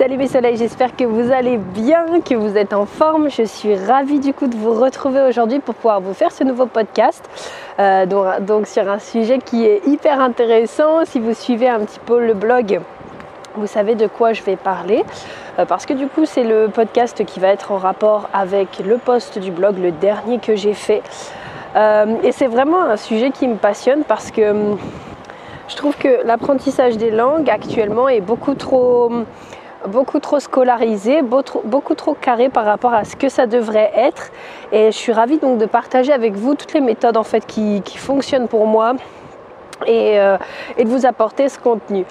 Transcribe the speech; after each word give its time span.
Salut 0.00 0.16
mes 0.16 0.28
soleils, 0.28 0.56
j'espère 0.56 0.96
que 0.96 1.04
vous 1.04 1.30
allez 1.30 1.58
bien, 1.58 2.22
que 2.24 2.34
vous 2.34 2.56
êtes 2.56 2.72
en 2.72 2.86
forme. 2.86 3.28
Je 3.28 3.42
suis 3.42 3.76
ravie 3.76 4.18
du 4.18 4.32
coup 4.32 4.46
de 4.46 4.56
vous 4.56 4.72
retrouver 4.72 5.20
aujourd'hui 5.20 5.58
pour 5.58 5.74
pouvoir 5.74 6.00
vous 6.00 6.14
faire 6.14 6.32
ce 6.32 6.42
nouveau 6.42 6.64
podcast. 6.64 7.28
Euh, 7.78 8.06
donc, 8.06 8.66
sur 8.66 8.88
un 8.88 8.98
sujet 8.98 9.40
qui 9.44 9.66
est 9.66 9.86
hyper 9.86 10.18
intéressant. 10.18 11.04
Si 11.04 11.20
vous 11.20 11.34
suivez 11.34 11.68
un 11.68 11.80
petit 11.80 11.98
peu 11.98 12.18
le 12.26 12.32
blog, 12.32 12.80
vous 13.56 13.66
savez 13.66 13.94
de 13.94 14.06
quoi 14.06 14.32
je 14.32 14.42
vais 14.42 14.56
parler. 14.56 15.04
Euh, 15.58 15.66
parce 15.66 15.84
que 15.84 15.92
du 15.92 16.06
coup 16.06 16.24
c'est 16.24 16.44
le 16.44 16.68
podcast 16.68 17.22
qui 17.26 17.38
va 17.38 17.48
être 17.48 17.70
en 17.70 17.76
rapport 17.76 18.30
avec 18.32 18.78
le 18.78 18.96
post 18.96 19.38
du 19.38 19.50
blog, 19.50 19.76
le 19.76 19.90
dernier 19.90 20.38
que 20.38 20.56
j'ai 20.56 20.72
fait. 20.72 21.02
Euh, 21.76 22.06
et 22.22 22.32
c'est 22.32 22.46
vraiment 22.46 22.80
un 22.84 22.96
sujet 22.96 23.32
qui 23.32 23.46
me 23.46 23.56
passionne 23.56 24.04
parce 24.04 24.30
que 24.30 24.50
hum, 24.50 24.78
je 25.68 25.76
trouve 25.76 25.94
que 25.98 26.24
l'apprentissage 26.24 26.96
des 26.96 27.10
langues 27.10 27.50
actuellement 27.50 28.08
est 28.08 28.22
beaucoup 28.22 28.54
trop 28.54 29.08
hum, 29.08 29.26
beaucoup 29.86 30.20
trop 30.20 30.40
scolarisé, 30.40 31.22
beaucoup 31.22 31.94
trop 31.94 32.14
carré 32.14 32.48
par 32.48 32.64
rapport 32.64 32.94
à 32.94 33.04
ce 33.04 33.16
que 33.16 33.28
ça 33.28 33.46
devrait 33.46 33.90
être. 33.94 34.30
Et 34.72 34.86
je 34.86 34.96
suis 34.96 35.12
ravie 35.12 35.38
donc 35.38 35.58
de 35.58 35.66
partager 35.66 36.12
avec 36.12 36.34
vous 36.34 36.54
toutes 36.54 36.72
les 36.74 36.80
méthodes 36.80 37.16
en 37.16 37.24
fait 37.24 37.46
qui, 37.46 37.82
fonctionnent 37.96 38.48
pour 38.48 38.66
moi 38.66 38.94
et, 39.86 40.20
euh, 40.20 40.36
et 40.76 40.84
de 40.84 40.88
vous 40.88 41.06
apporter 41.06 41.48
ce 41.48 41.58
contenu. 41.58 42.04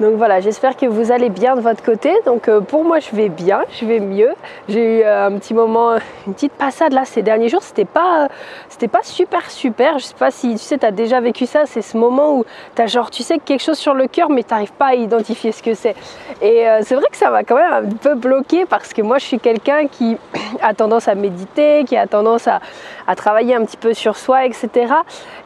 Donc 0.00 0.16
voilà, 0.16 0.40
j'espère 0.40 0.76
que 0.76 0.86
vous 0.86 1.12
allez 1.12 1.28
bien 1.28 1.54
de 1.54 1.60
votre 1.60 1.82
côté. 1.82 2.12
Donc 2.26 2.48
euh, 2.48 2.60
pour 2.60 2.84
moi, 2.84 2.98
je 2.98 3.14
vais 3.14 3.28
bien, 3.28 3.62
je 3.80 3.86
vais 3.86 4.00
mieux. 4.00 4.30
J'ai 4.68 4.98
eu 4.98 5.02
euh, 5.04 5.28
un 5.28 5.38
petit 5.38 5.54
moment, 5.54 5.94
une 6.26 6.34
petite 6.34 6.52
passade 6.52 6.92
là 6.92 7.04
ces 7.04 7.22
derniers 7.22 7.48
jours. 7.48 7.62
C'était 7.62 7.84
pas, 7.84 8.28
c'était 8.68 8.88
pas 8.88 9.04
super 9.04 9.48
super. 9.52 10.00
Je 10.00 10.06
sais 10.06 10.14
pas 10.14 10.32
si 10.32 10.50
tu 10.52 10.58
sais, 10.58 10.78
tu 10.78 10.86
as 10.86 10.90
déjà 10.90 11.20
vécu 11.20 11.46
ça. 11.46 11.66
C'est 11.66 11.80
ce 11.80 11.96
moment 11.96 12.34
où 12.38 12.44
tu 12.74 12.82
as 12.82 12.86
genre, 12.88 13.08
tu 13.08 13.22
sais, 13.22 13.38
quelque 13.38 13.62
chose 13.62 13.78
sur 13.78 13.94
le 13.94 14.08
cœur, 14.08 14.30
mais 14.30 14.42
tu 14.42 14.52
n'arrives 14.52 14.72
pas 14.72 14.86
à 14.86 14.94
identifier 14.94 15.52
ce 15.52 15.62
que 15.62 15.74
c'est. 15.74 15.94
Et 16.42 16.68
euh, 16.68 16.80
c'est 16.82 16.96
vrai 16.96 17.06
que 17.08 17.16
ça 17.16 17.30
m'a 17.30 17.44
quand 17.44 17.56
même 17.56 17.84
un 17.84 17.94
peu 17.94 18.16
bloqué 18.16 18.66
parce 18.66 18.92
que 18.92 19.00
moi, 19.00 19.18
je 19.18 19.26
suis 19.26 19.38
quelqu'un 19.38 19.86
qui 19.86 20.16
a 20.60 20.74
tendance 20.74 21.06
à 21.06 21.14
méditer, 21.14 21.84
qui 21.84 21.96
a 21.96 22.08
tendance 22.08 22.48
à, 22.48 22.58
à 23.06 23.14
travailler 23.14 23.54
un 23.54 23.64
petit 23.64 23.76
peu 23.76 23.94
sur 23.94 24.16
soi, 24.16 24.44
etc. 24.44 24.92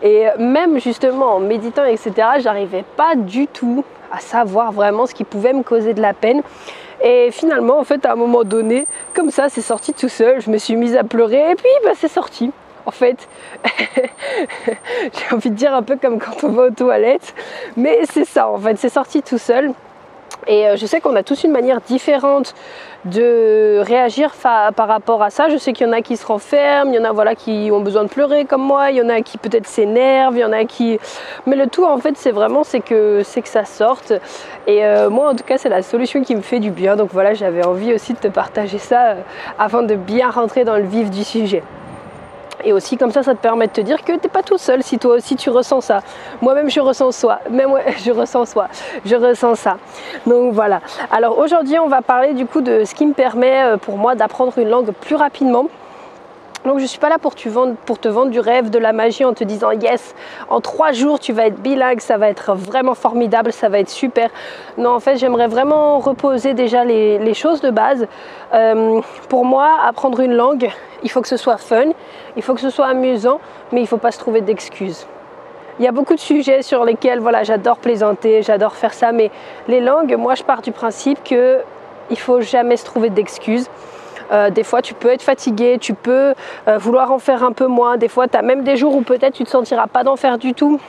Et 0.02 0.28
même 0.38 0.80
justement 0.80 1.34
en 1.34 1.40
méditant, 1.40 1.84
etc., 1.84 2.12
j'arrivais 2.38 2.84
pas 2.96 3.14
du 3.14 3.46
tout 3.46 3.84
à 4.12 4.20
savoir 4.20 4.72
vraiment 4.72 5.06
ce 5.06 5.14
qui 5.14 5.24
pouvait 5.24 5.52
me 5.52 5.62
causer 5.62 5.94
de 5.94 6.00
la 6.00 6.14
peine. 6.14 6.42
Et 7.02 7.30
finalement, 7.30 7.78
en 7.78 7.84
fait, 7.84 8.04
à 8.06 8.12
un 8.12 8.16
moment 8.16 8.44
donné, 8.44 8.86
comme 9.14 9.30
ça, 9.30 9.48
c'est 9.48 9.62
sorti 9.62 9.92
tout 9.92 10.08
seul. 10.08 10.40
Je 10.40 10.50
me 10.50 10.58
suis 10.58 10.76
mise 10.76 10.96
à 10.96 11.04
pleurer 11.04 11.52
et 11.52 11.54
puis 11.54 11.70
bah, 11.84 11.92
c'est 11.96 12.08
sorti. 12.08 12.50
En 12.86 12.90
fait, 12.90 13.28
j'ai 13.94 15.34
envie 15.34 15.50
de 15.50 15.54
dire 15.54 15.74
un 15.74 15.82
peu 15.82 15.96
comme 15.96 16.18
quand 16.18 16.42
on 16.42 16.48
va 16.48 16.62
aux 16.64 16.70
toilettes, 16.70 17.34
mais 17.76 18.00
c'est 18.10 18.24
ça, 18.24 18.48
en 18.48 18.56
fait, 18.56 18.76
c'est 18.78 18.88
sorti 18.88 19.22
tout 19.22 19.36
seul. 19.36 19.72
Et 20.48 20.66
euh, 20.66 20.76
je 20.76 20.86
sais 20.86 21.00
qu'on 21.00 21.14
a 21.14 21.22
tous 21.22 21.44
une 21.44 21.52
manière 21.52 21.80
différente 21.82 22.54
de 23.04 23.80
réagir 23.80 24.32
par 24.32 24.88
rapport 24.88 25.22
à 25.22 25.30
ça. 25.30 25.48
Je 25.50 25.56
sais 25.56 25.72
qu'il 25.72 25.86
y 25.86 25.90
en 25.90 25.92
a 25.92 26.00
qui 26.00 26.16
se 26.16 26.26
renferment, 26.26 26.90
il 26.92 26.96
y 26.96 26.98
en 26.98 27.04
a 27.04 27.12
voilà, 27.12 27.34
qui 27.34 27.70
ont 27.72 27.80
besoin 27.80 28.02
de 28.02 28.08
pleurer 28.08 28.44
comme 28.44 28.62
moi, 28.62 28.90
il 28.90 28.96
y 28.96 29.02
en 29.02 29.08
a 29.08 29.20
qui 29.20 29.38
peut-être 29.38 29.66
s'énervent, 29.66 30.36
il 30.36 30.40
y 30.40 30.44
en 30.44 30.52
a 30.52 30.64
qui... 30.64 30.98
Mais 31.46 31.54
le 31.54 31.66
tout 31.66 31.84
en 31.84 31.98
fait 31.98 32.16
c'est 32.16 32.32
vraiment 32.32 32.64
c'est 32.64 32.80
que, 32.80 33.22
ça 33.22 33.64
sorte. 33.64 34.12
Et 34.66 34.84
euh, 34.84 35.10
moi 35.10 35.28
en 35.30 35.34
tout 35.34 35.44
cas 35.44 35.58
c'est 35.58 35.68
la 35.68 35.82
solution 35.82 36.22
qui 36.22 36.34
me 36.34 36.42
fait 36.42 36.60
du 36.60 36.70
bien. 36.70 36.96
Donc 36.96 37.10
voilà 37.12 37.34
j'avais 37.34 37.64
envie 37.64 37.92
aussi 37.92 38.14
de 38.14 38.18
te 38.18 38.28
partager 38.28 38.78
ça 38.78 39.10
euh, 39.10 39.14
afin 39.58 39.82
de 39.82 39.94
bien 39.94 40.30
rentrer 40.30 40.64
dans 40.64 40.76
le 40.76 40.84
vif 40.84 41.10
du 41.10 41.24
sujet. 41.24 41.62
Et 42.64 42.72
aussi 42.72 42.96
comme 42.96 43.12
ça, 43.12 43.22
ça 43.22 43.34
te 43.34 43.40
permet 43.40 43.66
de 43.66 43.72
te 43.72 43.80
dire 43.80 44.02
que 44.02 44.12
tu 44.12 44.18
n'es 44.22 44.28
pas 44.28 44.42
tout 44.42 44.58
seul 44.58 44.82
si 44.82 44.98
toi 44.98 45.14
aussi 45.14 45.36
tu 45.36 45.50
ressens 45.50 45.80
ça. 45.82 46.02
Moi-même 46.40 46.70
je 46.70 46.80
ressens 46.80 47.12
ça. 47.12 47.40
Même 47.50 47.68
moi 47.70 47.80
je 48.04 48.10
ressens 48.10 48.46
soi. 48.46 48.68
Je 49.04 49.16
ressens 49.16 49.54
ça. 49.56 49.76
Donc 50.26 50.52
voilà. 50.52 50.80
Alors 51.10 51.38
aujourd'hui 51.38 51.78
on 51.78 51.88
va 51.88 52.02
parler 52.02 52.34
du 52.34 52.46
coup 52.46 52.60
de 52.60 52.84
ce 52.84 52.94
qui 52.94 53.06
me 53.06 53.14
permet 53.14 53.62
euh, 53.62 53.76
pour 53.76 53.96
moi 53.96 54.14
d'apprendre 54.14 54.58
une 54.58 54.68
langue 54.68 54.92
plus 54.92 55.16
rapidement. 55.16 55.66
Donc 56.64 56.78
je 56.78 56.82
ne 56.82 56.88
suis 56.88 56.98
pas 56.98 57.08
là 57.08 57.18
pour, 57.18 57.34
te 57.34 58.08
vendre 58.08 58.30
du 58.30 58.40
rêve, 58.40 58.70
de 58.70 58.78
la 58.78 58.92
magie 58.92 59.24
en 59.24 59.32
te 59.32 59.44
disant 59.44 59.70
yes, 59.70 60.14
en 60.48 60.60
trois 60.60 60.92
jours 60.92 61.20
tu 61.20 61.32
vas 61.32 61.46
être 61.46 61.60
bilingue, 61.60 62.00
ça 62.00 62.16
va 62.16 62.28
être 62.28 62.54
vraiment 62.54 62.94
formidable, 62.94 63.52
ça 63.52 63.68
va 63.68 63.78
être 63.78 63.88
super. 63.88 64.30
Non, 64.76 64.90
en 64.90 65.00
fait 65.00 65.16
j'aimerais 65.16 65.46
vraiment 65.46 65.98
reposer 65.98 66.54
déjà 66.54 66.84
les, 66.84 67.34
choses 67.34 67.60
de 67.60 67.70
base. 67.70 68.06
Euh, 68.52 69.00
pour 69.28 69.44
moi, 69.44 69.78
apprendre 69.86 70.20
une 70.20 70.34
langue, 70.34 70.70
il 71.02 71.10
faut 71.10 71.20
que 71.20 71.28
ce 71.28 71.36
soit 71.36 71.58
fun, 71.58 71.90
il 72.36 72.42
faut 72.42 72.54
que 72.54 72.60
ce 72.60 72.70
soit 72.70 72.86
amusant, 72.86 73.40
mais 73.70 73.80
il 73.80 73.84
ne 73.84 73.88
faut 73.88 73.98
pas 73.98 74.10
se 74.10 74.18
trouver 74.18 74.40
d'excuses. 74.40 75.06
Il 75.78 75.84
y 75.84 75.88
a 75.88 75.92
beaucoup 75.92 76.14
de 76.14 76.20
sujets 76.20 76.62
sur 76.62 76.84
lesquels 76.84 77.20
voilà, 77.20 77.44
j'adore 77.44 77.78
plaisanter, 77.78 78.42
j'adore 78.42 78.74
faire 78.74 78.92
ça, 78.92 79.12
mais 79.12 79.30
les 79.68 79.80
langues, 79.80 80.16
moi 80.18 80.34
je 80.34 80.42
pars 80.42 80.60
du 80.60 80.72
principe 80.72 81.22
qu'il 81.22 81.60
ne 82.10 82.16
faut 82.16 82.40
jamais 82.40 82.76
se 82.76 82.84
trouver 82.84 83.10
d'excuses. 83.10 83.68
Euh, 84.30 84.50
des 84.50 84.64
fois, 84.64 84.82
tu 84.82 84.94
peux 84.94 85.08
être 85.08 85.22
fatigué, 85.22 85.78
tu 85.80 85.94
peux 85.94 86.34
euh, 86.66 86.78
vouloir 86.78 87.12
en 87.12 87.18
faire 87.18 87.42
un 87.42 87.52
peu 87.52 87.66
moins. 87.66 87.96
Des 87.96 88.08
fois, 88.08 88.28
tu 88.28 88.36
as 88.36 88.42
même 88.42 88.64
des 88.64 88.76
jours 88.76 88.94
où 88.94 89.02
peut-être 89.02 89.34
tu 89.34 89.42
ne 89.42 89.46
te 89.46 89.50
sentiras 89.50 89.86
pas 89.86 90.04
d'en 90.04 90.16
faire 90.16 90.38
du 90.38 90.54
tout. 90.54 90.80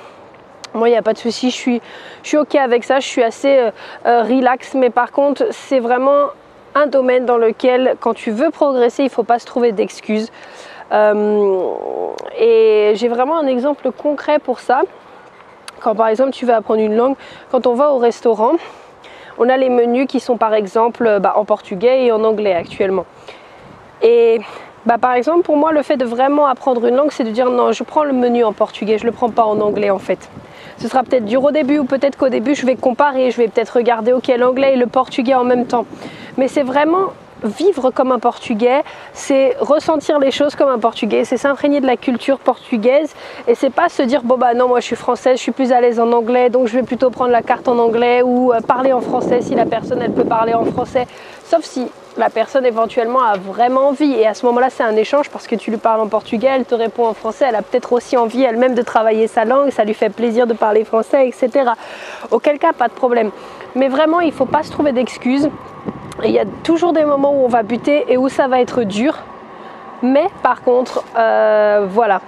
Moi, 0.73 0.89
il 0.89 0.91
n'y 0.91 0.97
a 0.97 1.01
pas 1.01 1.13
de 1.13 1.17
souci, 1.17 1.49
je 1.49 1.55
suis, 1.55 1.81
je 2.21 2.37
OK 2.37 2.53
avec 2.55 2.83
ça, 2.83 2.99
je 2.99 3.07
suis 3.07 3.23
assez 3.23 3.71
euh, 4.05 4.23
relax. 4.23 4.73
Mais 4.75 4.89
par 4.89 5.11
contre, 5.11 5.45
c'est 5.51 5.79
vraiment 5.79 6.27
un 6.75 6.85
domaine 6.85 7.25
dans 7.25 7.37
lequel, 7.37 7.95
quand 7.99 8.13
tu 8.13 8.31
veux 8.31 8.51
progresser, 8.51 9.03
il 9.03 9.07
ne 9.07 9.11
faut 9.11 9.23
pas 9.23 9.39
se 9.39 9.45
trouver 9.45 9.71
d'excuses. 9.71 10.31
et 10.91 12.93
j'ai 12.95 13.07
vraiment 13.07 13.37
un 13.37 13.47
exemple 13.47 13.91
concret 13.91 14.39
pour 14.39 14.59
ça. 14.59 14.81
Quand 15.79 15.95
par 15.95 16.07
exemple 16.07 16.31
tu 16.31 16.45
veux 16.45 16.53
apprendre 16.53 16.81
une 16.81 16.95
langue, 16.95 17.15
quand 17.51 17.65
on 17.65 17.73
va 17.73 17.91
au 17.91 17.97
restaurant, 17.97 18.53
on 19.39 19.49
a 19.49 19.57
les 19.57 19.69
menus 19.69 20.05
qui 20.07 20.19
sont 20.19 20.37
par 20.37 20.53
exemple 20.53 21.19
bah, 21.21 21.33
en 21.37 21.45
portugais 21.45 22.05
et 22.05 22.11
en 22.11 22.23
anglais 22.23 22.53
actuellement. 22.53 23.05
Et 24.01 24.39
bah, 24.85 24.97
par 24.97 25.13
exemple, 25.13 25.43
pour 25.43 25.57
moi, 25.57 25.71
le 25.71 25.81
fait 25.81 25.97
de 25.97 26.05
vraiment 26.05 26.47
apprendre 26.47 26.85
une 26.85 26.95
langue, 26.95 27.11
c'est 27.11 27.23
de 27.23 27.31
dire 27.31 27.49
non, 27.49 27.71
je 27.71 27.83
prends 27.83 28.03
le 28.03 28.13
menu 28.13 28.43
en 28.43 28.53
portugais, 28.53 28.97
je 28.97 29.05
ne 29.05 29.09
le 29.09 29.15
prends 29.15 29.29
pas 29.29 29.43
en 29.43 29.59
anglais 29.61 29.89
en 29.89 29.99
fait. 29.99 30.29
Ce 30.77 30.87
sera 30.87 31.03
peut-être 31.03 31.25
dur 31.25 31.43
au 31.43 31.51
début 31.51 31.79
ou 31.79 31.85
peut-être 31.85 32.17
qu'au 32.17 32.29
début, 32.29 32.55
je 32.55 32.65
vais 32.65 32.75
comparer, 32.75 33.31
je 33.31 33.37
vais 33.37 33.47
peut-être 33.49 33.71
regarder, 33.71 34.13
l'anglais 34.37 34.73
et 34.73 34.77
le 34.77 34.87
portugais 34.87 35.35
en 35.35 35.43
même 35.43 35.65
temps. 35.65 35.85
Mais 36.37 36.47
c'est 36.47 36.63
vraiment 36.63 37.07
vivre 37.43 37.91
comme 37.91 38.11
un 38.11 38.19
portugais, 38.19 38.83
c'est 39.13 39.55
ressentir 39.59 40.19
les 40.19 40.31
choses 40.31 40.55
comme 40.55 40.69
un 40.69 40.79
portugais, 40.79 41.25
c'est 41.25 41.37
s'imprégner 41.37 41.81
de 41.81 41.87
la 41.87 41.97
culture 41.97 42.39
portugaise 42.39 43.13
et 43.47 43.55
c'est 43.55 43.69
pas 43.69 43.89
se 43.89 44.01
dire 44.01 44.23
bon 44.23 44.37
bah 44.37 44.53
non 44.53 44.67
moi 44.67 44.79
je 44.79 44.85
suis 44.85 44.95
française, 44.95 45.37
je 45.37 45.43
suis 45.43 45.51
plus 45.51 45.71
à 45.71 45.81
l'aise 45.81 45.99
en 45.99 46.11
anglais 46.11 46.49
donc 46.49 46.67
je 46.67 46.73
vais 46.73 46.83
plutôt 46.83 47.09
prendre 47.09 47.31
la 47.31 47.41
carte 47.41 47.67
en 47.67 47.77
anglais 47.77 48.21
ou 48.23 48.53
euh, 48.53 48.61
parler 48.61 48.93
en 48.93 49.01
français 49.01 49.41
si 49.41 49.55
la 49.55 49.65
personne 49.65 50.01
elle 50.01 50.13
peut 50.13 50.25
parler 50.25 50.53
en 50.53 50.65
français 50.65 51.07
sauf 51.43 51.63
si 51.63 51.87
la 52.17 52.29
personne 52.29 52.65
éventuellement 52.65 53.21
a 53.21 53.37
vraiment 53.37 53.87
envie. 53.87 54.13
Et 54.13 54.27
à 54.27 54.33
ce 54.33 54.45
moment-là, 54.45 54.69
c'est 54.69 54.83
un 54.83 54.95
échange 54.95 55.29
parce 55.29 55.47
que 55.47 55.55
tu 55.55 55.71
lui 55.71 55.77
parles 55.77 56.01
en 56.01 56.07
portugais, 56.07 56.47
elle 56.47 56.65
te 56.65 56.75
répond 56.75 57.07
en 57.07 57.13
français, 57.13 57.45
elle 57.47 57.55
a 57.55 57.61
peut-être 57.61 57.93
aussi 57.93 58.17
envie 58.17 58.43
elle-même 58.43 58.75
de 58.75 58.81
travailler 58.81 59.27
sa 59.27 59.45
langue, 59.45 59.71
ça 59.71 59.83
lui 59.83 59.93
fait 59.93 60.09
plaisir 60.09 60.45
de 60.45 60.53
parler 60.53 60.83
français, 60.83 61.27
etc. 61.27 61.71
Auquel 62.29 62.59
cas, 62.59 62.73
pas 62.73 62.87
de 62.87 62.93
problème. 62.93 63.31
Mais 63.75 63.87
vraiment, 63.87 64.19
il 64.19 64.33
faut 64.33 64.45
pas 64.45 64.63
se 64.63 64.71
trouver 64.71 64.91
d'excuses. 64.91 65.49
Il 66.23 66.31
y 66.31 66.39
a 66.39 66.45
toujours 66.63 66.93
des 66.93 67.05
moments 67.05 67.31
où 67.31 67.45
on 67.45 67.47
va 67.47 67.63
buter 67.63 68.05
et 68.09 68.17
où 68.17 68.29
ça 68.29 68.47
va 68.47 68.59
être 68.59 68.83
dur. 68.83 69.17
Mais 70.01 70.27
par 70.43 70.63
contre, 70.63 71.03
euh, 71.17 71.85
voilà, 71.89 72.21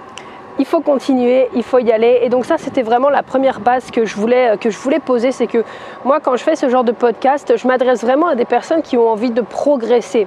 il 0.58 0.64
faut 0.64 0.80
continuer, 0.80 1.48
il 1.54 1.62
faut 1.62 1.78
y 1.78 1.92
aller. 1.92 2.20
Et 2.22 2.28
donc 2.28 2.44
ça, 2.44 2.58
c'était 2.58 2.82
vraiment 2.82 3.10
la 3.10 3.22
première 3.22 3.60
base 3.60 3.90
voulais, 4.16 4.56
que 4.58 4.70
je 4.70 4.78
voulais 4.78 4.98
poser, 4.98 5.32
c'est 5.32 5.46
que 5.46 5.64
moi, 6.04 6.20
quand 6.20 6.36
je 6.36 6.42
fais 6.42 6.56
ce 6.56 6.68
genre 6.68 6.84
de 6.84 6.92
podcast, 6.92 7.54
je 7.56 7.66
m'adresse 7.66 8.02
vraiment 8.02 8.28
à 8.28 8.34
des 8.34 8.44
personnes 8.44 8.82
qui 8.82 8.96
ont 8.96 9.08
envie 9.08 9.30
de 9.30 9.42
progresser. 9.42 10.26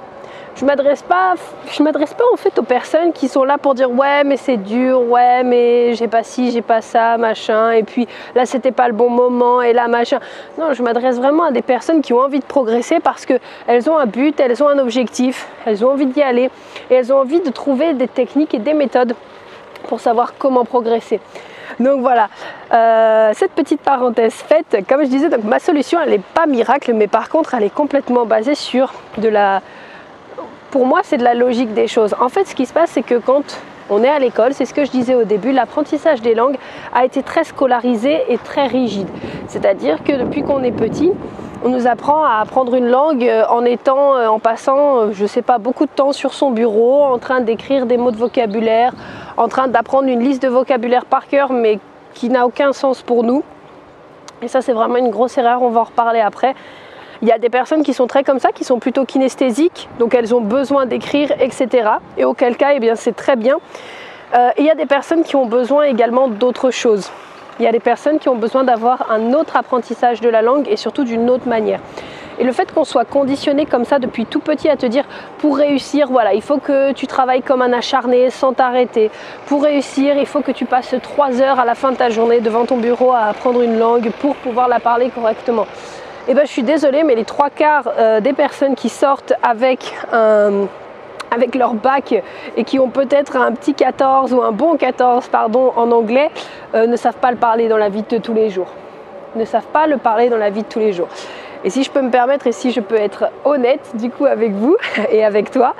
Je 0.56 0.64
m'adresse 0.64 1.02
pas, 1.02 1.34
je 1.70 1.82
m'adresse 1.82 2.14
pas 2.14 2.24
en 2.32 2.36
fait 2.36 2.58
aux 2.58 2.62
personnes 2.62 3.12
qui 3.12 3.28
sont 3.28 3.44
là 3.44 3.58
pour 3.58 3.74
dire 3.74 3.90
ouais 3.90 4.24
mais 4.24 4.38
c'est 4.38 4.56
dur, 4.56 5.02
ouais 5.02 5.42
mais 5.44 5.92
j'ai 5.92 6.08
pas 6.08 6.22
ci, 6.22 6.50
j'ai 6.50 6.62
pas 6.62 6.80
ça, 6.80 7.18
machin. 7.18 7.72
Et 7.72 7.82
puis 7.82 8.08
là 8.34 8.46
c'était 8.46 8.72
pas 8.72 8.88
le 8.88 8.94
bon 8.94 9.10
moment 9.10 9.60
et 9.60 9.74
là 9.74 9.86
machin. 9.86 10.18
Non, 10.58 10.72
je 10.72 10.82
m'adresse 10.82 11.18
vraiment 11.18 11.44
à 11.44 11.50
des 11.50 11.60
personnes 11.60 12.00
qui 12.00 12.14
ont 12.14 12.20
envie 12.20 12.40
de 12.40 12.44
progresser 12.44 13.00
parce 13.00 13.26
que 13.26 13.34
elles 13.66 13.90
ont 13.90 13.98
un 13.98 14.06
but, 14.06 14.40
elles 14.40 14.62
ont 14.62 14.68
un 14.68 14.78
objectif, 14.78 15.46
elles 15.66 15.84
ont 15.84 15.90
envie 15.90 16.06
d'y 16.06 16.22
aller 16.22 16.50
et 16.90 16.94
elles 16.94 17.12
ont 17.12 17.18
envie 17.18 17.40
de 17.40 17.50
trouver 17.50 17.92
des 17.92 18.08
techniques 18.08 18.54
et 18.54 18.58
des 18.58 18.72
méthodes 18.72 19.14
pour 19.88 20.00
savoir 20.00 20.34
comment 20.38 20.64
progresser. 20.64 21.20
Donc 21.80 22.00
voilà, 22.00 22.28
euh, 22.72 23.32
cette 23.34 23.52
petite 23.52 23.82
parenthèse 23.82 24.32
faite, 24.32 24.84
comme 24.88 25.02
je 25.02 25.08
disais, 25.08 25.28
donc 25.28 25.44
ma 25.44 25.58
solution 25.58 25.98
elle 26.02 26.10
n'est 26.10 26.18
pas 26.18 26.46
miracle, 26.46 26.94
mais 26.94 27.08
par 27.08 27.28
contre 27.28 27.52
elle 27.54 27.64
est 27.64 27.74
complètement 27.74 28.24
basée 28.24 28.54
sur 28.54 28.94
de 29.18 29.28
la... 29.28 29.60
Pour 30.76 30.84
moi 30.84 31.00
c'est 31.02 31.16
de 31.16 31.24
la 31.24 31.32
logique 31.32 31.72
des 31.72 31.88
choses. 31.88 32.14
En 32.20 32.28
fait 32.28 32.44
ce 32.44 32.54
qui 32.54 32.66
se 32.66 32.72
passe 32.74 32.90
c'est 32.90 33.02
que 33.02 33.14
quand 33.14 33.58
on 33.88 34.02
est 34.02 34.10
à 34.10 34.18
l'école, 34.18 34.52
c'est 34.52 34.66
ce 34.66 34.74
que 34.74 34.84
je 34.84 34.90
disais 34.90 35.14
au 35.14 35.24
début, 35.24 35.50
l'apprentissage 35.50 36.20
des 36.20 36.34
langues 36.34 36.58
a 36.94 37.06
été 37.06 37.22
très 37.22 37.44
scolarisé 37.44 38.24
et 38.28 38.36
très 38.36 38.66
rigide. 38.66 39.08
C'est-à-dire 39.48 40.04
que 40.04 40.12
depuis 40.12 40.42
qu'on 40.42 40.62
est 40.62 40.72
petit, 40.72 41.12
on 41.64 41.70
nous 41.70 41.86
apprend 41.86 42.22
à 42.24 42.40
apprendre 42.42 42.74
une 42.74 42.88
langue 42.88 43.24
euh, 43.24 43.46
en 43.48 43.64
étant, 43.64 44.16
euh, 44.16 44.26
en 44.26 44.38
passant, 44.38 45.12
je 45.12 45.22
ne 45.22 45.26
sais 45.26 45.40
pas, 45.40 45.56
beaucoup 45.56 45.86
de 45.86 45.90
temps 45.90 46.12
sur 46.12 46.34
son 46.34 46.50
bureau, 46.50 47.04
en 47.04 47.16
train 47.16 47.40
d'écrire 47.40 47.86
des 47.86 47.96
mots 47.96 48.10
de 48.10 48.18
vocabulaire, 48.18 48.92
en 49.38 49.48
train 49.48 49.68
d'apprendre 49.68 50.08
une 50.08 50.20
liste 50.20 50.42
de 50.42 50.48
vocabulaire 50.48 51.06
par 51.06 51.26
cœur, 51.26 51.54
mais 51.54 51.78
qui 52.12 52.28
n'a 52.28 52.46
aucun 52.46 52.74
sens 52.74 53.00
pour 53.00 53.22
nous. 53.22 53.42
Et 54.42 54.48
ça, 54.48 54.60
c'est 54.60 54.74
vraiment 54.74 54.96
une 54.96 55.10
grosse 55.10 55.38
erreur, 55.38 55.62
on 55.62 55.70
va 55.70 55.80
en 55.80 55.84
reparler 55.84 56.20
après. 56.20 56.54
Il 57.22 57.28
y 57.28 57.32
a 57.32 57.38
des 57.38 57.48
personnes 57.48 57.82
qui 57.82 57.94
sont 57.94 58.06
très 58.06 58.24
comme 58.24 58.38
ça, 58.38 58.52
qui 58.52 58.64
sont 58.64 58.78
plutôt 58.78 59.04
kinesthésiques, 59.04 59.88
donc 59.98 60.14
elles 60.14 60.34
ont 60.34 60.40
besoin 60.40 60.84
d'écrire, 60.86 61.32
etc. 61.40 61.88
Et 62.18 62.24
auquel 62.24 62.56
cas, 62.56 62.72
eh 62.74 62.80
bien, 62.80 62.94
c'est 62.94 63.16
très 63.16 63.36
bien. 63.36 63.56
Euh, 64.34 64.50
il 64.58 64.64
y 64.64 64.70
a 64.70 64.74
des 64.74 64.86
personnes 64.86 65.22
qui 65.22 65.36
ont 65.36 65.46
besoin 65.46 65.84
également 65.84 66.28
d'autres 66.28 66.70
choses. 66.70 67.10
Il 67.58 67.64
y 67.64 67.68
a 67.68 67.72
des 67.72 67.80
personnes 67.80 68.18
qui 68.18 68.28
ont 68.28 68.36
besoin 68.36 68.64
d'avoir 68.64 69.10
un 69.10 69.32
autre 69.32 69.56
apprentissage 69.56 70.20
de 70.20 70.28
la 70.28 70.42
langue 70.42 70.68
et 70.68 70.76
surtout 70.76 71.04
d'une 71.04 71.30
autre 71.30 71.48
manière. 71.48 71.80
Et 72.38 72.44
le 72.44 72.52
fait 72.52 72.70
qu'on 72.70 72.84
soit 72.84 73.06
conditionné 73.06 73.64
comme 73.64 73.86
ça 73.86 73.98
depuis 73.98 74.26
tout 74.26 74.40
petit 74.40 74.68
à 74.68 74.76
te 74.76 74.84
dire 74.84 75.04
pour 75.38 75.56
réussir, 75.56 76.08
voilà, 76.10 76.34
il 76.34 76.42
faut 76.42 76.58
que 76.58 76.92
tu 76.92 77.06
travailles 77.06 77.40
comme 77.40 77.62
un 77.62 77.72
acharné 77.72 78.28
sans 78.28 78.52
t'arrêter. 78.52 79.10
Pour 79.46 79.62
réussir, 79.62 80.16
il 80.18 80.26
faut 80.26 80.42
que 80.42 80.52
tu 80.52 80.66
passes 80.66 80.94
trois 81.02 81.40
heures 81.40 81.58
à 81.58 81.64
la 81.64 81.74
fin 81.74 81.92
de 81.92 81.96
ta 81.96 82.10
journée 82.10 82.40
devant 82.40 82.66
ton 82.66 82.76
bureau 82.76 83.12
à 83.12 83.20
apprendre 83.20 83.62
une 83.62 83.78
langue 83.78 84.10
pour 84.20 84.36
pouvoir 84.36 84.68
la 84.68 84.80
parler 84.80 85.08
correctement. 85.08 85.66
Et 86.28 86.32
eh 86.32 86.34
ben, 86.34 86.44
je 86.44 86.50
suis 86.50 86.64
désolée, 86.64 87.04
mais 87.04 87.14
les 87.14 87.24
trois 87.24 87.50
quarts 87.50 87.88
euh, 87.98 88.20
des 88.20 88.32
personnes 88.32 88.74
qui 88.74 88.88
sortent 88.88 89.32
avec 89.44 89.94
un 90.12 90.66
avec 91.30 91.54
leur 91.54 91.74
bac 91.74 92.14
et 92.56 92.64
qui 92.64 92.80
ont 92.80 92.88
peut-être 92.88 93.36
un 93.36 93.52
petit 93.52 93.74
14 93.74 94.32
ou 94.32 94.42
un 94.42 94.50
bon 94.50 94.76
14 94.76 95.28
pardon, 95.28 95.72
en 95.76 95.92
anglais 95.92 96.30
euh, 96.74 96.88
ne 96.88 96.96
savent 96.96 97.18
pas 97.18 97.30
le 97.30 97.36
parler 97.36 97.68
dans 97.68 97.76
la 97.76 97.90
vie 97.90 98.02
de 98.02 98.18
tous 98.18 98.34
les 98.34 98.50
jours. 98.50 98.72
Ne 99.36 99.44
savent 99.44 99.66
pas 99.66 99.86
le 99.86 99.98
parler 99.98 100.28
dans 100.28 100.36
la 100.36 100.50
vie 100.50 100.62
de 100.62 100.68
tous 100.68 100.80
les 100.80 100.92
jours. 100.92 101.08
Et 101.62 101.70
si 101.70 101.84
je 101.84 101.90
peux 101.92 102.02
me 102.02 102.10
permettre 102.10 102.48
et 102.48 102.52
si 102.52 102.72
je 102.72 102.80
peux 102.80 102.96
être 102.96 103.30
honnête 103.44 103.92
du 103.94 104.10
coup 104.10 104.26
avec 104.26 104.50
vous 104.52 104.76
et 105.10 105.24
avec 105.24 105.52
toi, 105.52 105.74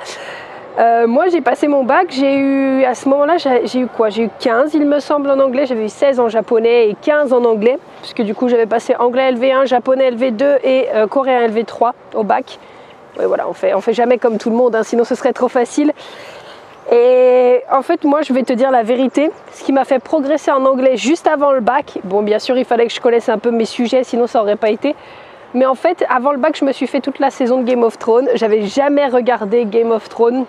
euh, 0.77 1.07
moi 1.07 1.27
j'ai 1.29 1.41
passé 1.41 1.67
mon 1.67 1.83
bac, 1.83 2.07
j'ai 2.09 2.35
eu 2.35 2.83
à 2.83 2.93
ce 2.93 3.09
moment-là 3.09 3.37
j'ai 3.37 3.79
eu 3.79 3.87
quoi? 3.87 4.09
J'ai 4.09 4.23
eu 4.23 4.29
15 4.39 4.73
il 4.75 4.85
me 4.85 4.99
semble 4.99 5.29
en 5.29 5.39
anglais, 5.39 5.65
j'avais 5.65 5.85
eu 5.85 5.89
16 5.89 6.19
en 6.19 6.29
japonais 6.29 6.89
et 6.89 6.95
15 7.01 7.33
en 7.33 7.43
anglais, 7.45 7.79
puisque 8.01 8.21
du 8.21 8.35
coup 8.35 8.47
j'avais 8.47 8.67
passé 8.67 8.95
anglais 8.97 9.31
LV1, 9.31 9.65
japonais 9.65 10.11
LV2 10.11 10.59
et 10.63 10.87
euh, 10.93 11.07
coréen 11.07 11.47
LV3 11.47 11.91
au 12.15 12.23
bac 12.23 12.59
voilà, 13.25 13.47
on 13.49 13.53
fait, 13.53 13.73
on 13.73 13.81
fait 13.81 13.93
jamais 13.93 14.17
comme 14.17 14.37
tout 14.37 14.49
le 14.49 14.55
monde, 14.55 14.75
hein, 14.75 14.83
sinon 14.83 15.03
ce 15.03 15.15
serait 15.15 15.33
trop 15.33 15.47
facile. 15.47 15.93
Et 16.91 17.63
en 17.71 17.81
fait, 17.81 18.03
moi, 18.03 18.21
je 18.21 18.31
vais 18.31 18.43
te 18.43 18.53
dire 18.53 18.71
la 18.71 18.83
vérité. 18.83 19.31
Ce 19.51 19.63
qui 19.63 19.73
m'a 19.73 19.83
fait 19.83 19.99
progresser 19.99 20.51
en 20.51 20.65
anglais 20.65 20.95
juste 20.95 21.27
avant 21.27 21.51
le 21.51 21.59
bac, 21.59 21.99
bon, 22.03 22.21
bien 22.21 22.39
sûr, 22.39 22.57
il 22.57 22.65
fallait 22.65 22.87
que 22.87 22.93
je 22.93 23.01
connaisse 23.01 23.27
un 23.27 23.39
peu 23.39 23.51
mes 23.51 23.65
sujets, 23.65 24.03
sinon 24.03 24.27
ça 24.27 24.39
n'aurait 24.39 24.55
pas 24.55 24.69
été. 24.69 24.95
Mais 25.53 25.65
en 25.65 25.75
fait, 25.75 26.05
avant 26.09 26.31
le 26.31 26.37
bac, 26.37 26.55
je 26.57 26.63
me 26.63 26.71
suis 26.71 26.87
fait 26.87 27.01
toute 27.01 27.19
la 27.19 27.29
saison 27.29 27.61
de 27.61 27.63
Game 27.63 27.83
of 27.83 27.97
Thrones. 27.97 28.29
J'avais 28.35 28.63
jamais 28.63 29.07
regardé 29.07 29.65
Game 29.65 29.91
of 29.91 30.07
Thrones. 30.07 30.45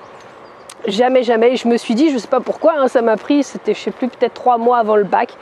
Jamais, 0.87 1.23
jamais. 1.23 1.57
je 1.57 1.69
me 1.69 1.77
suis 1.77 1.95
dit, 1.95 2.11
je 2.11 2.19
sais 2.19 2.29
pas 2.29 2.41
pourquoi, 2.41 2.75
hein, 2.79 2.89
ça 2.89 3.03
m'a 3.03 3.17
pris, 3.17 3.43
c'était, 3.43 3.75
je 3.75 3.81
sais 3.81 3.91
plus, 3.91 4.09
peut-être 4.09 4.35
trois 4.35 4.59
mois 4.59 4.79
avant 4.79 4.97
le 4.97 5.05
bac. 5.05 5.35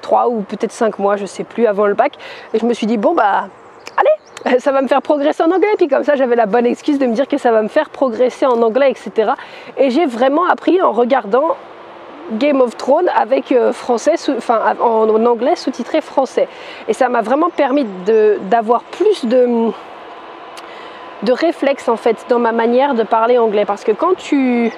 Trois 0.00 0.28
ou 0.28 0.40
peut-être 0.42 0.72
cinq 0.72 0.98
mois, 0.98 1.16
je 1.16 1.26
sais 1.26 1.44
plus, 1.44 1.66
avant 1.66 1.86
le 1.86 1.94
bac. 1.94 2.14
Et 2.52 2.58
je 2.58 2.66
me 2.66 2.74
suis 2.74 2.86
dit, 2.86 2.96
bon, 2.96 3.14
bah, 3.14 3.48
allez, 3.96 4.58
ça 4.58 4.72
va 4.72 4.82
me 4.82 4.88
faire 4.88 5.02
progresser 5.02 5.42
en 5.42 5.50
anglais. 5.50 5.74
Puis 5.76 5.88
comme 5.88 6.04
ça, 6.04 6.16
j'avais 6.16 6.36
la 6.36 6.46
bonne 6.46 6.66
excuse 6.66 6.98
de 6.98 7.06
me 7.06 7.14
dire 7.14 7.28
que 7.28 7.38
ça 7.38 7.52
va 7.52 7.62
me 7.62 7.68
faire 7.68 7.90
progresser 7.90 8.46
en 8.46 8.60
anglais, 8.62 8.90
etc. 8.90 9.32
Et 9.76 9.90
j'ai 9.90 10.06
vraiment 10.06 10.46
appris 10.46 10.82
en 10.82 10.92
regardant 10.92 11.56
Game 12.32 12.60
of 12.60 12.76
Thrones 12.76 13.10
avec 13.14 13.52
euh, 13.52 13.72
français, 13.72 14.14
enfin 14.36 14.74
en, 14.80 15.24
anglais 15.24 15.56
sous-titré 15.56 16.00
français. 16.00 16.48
Et 16.88 16.92
ça 16.92 17.08
m'a 17.08 17.20
vraiment 17.20 17.50
permis 17.50 17.86
d'avoir 18.50 18.82
plus 18.84 19.24
de, 19.24 19.70
de 21.22 21.32
réflexes 21.32 21.88
en 21.88 21.96
fait 21.96 22.26
dans 22.28 22.38
ma 22.38 22.52
manière 22.52 22.94
de 22.94 23.02
parler 23.02 23.38
anglais. 23.38 23.64
Parce 23.64 23.84
que 23.84 23.92
quand 23.92 24.16
tu, 24.16 24.72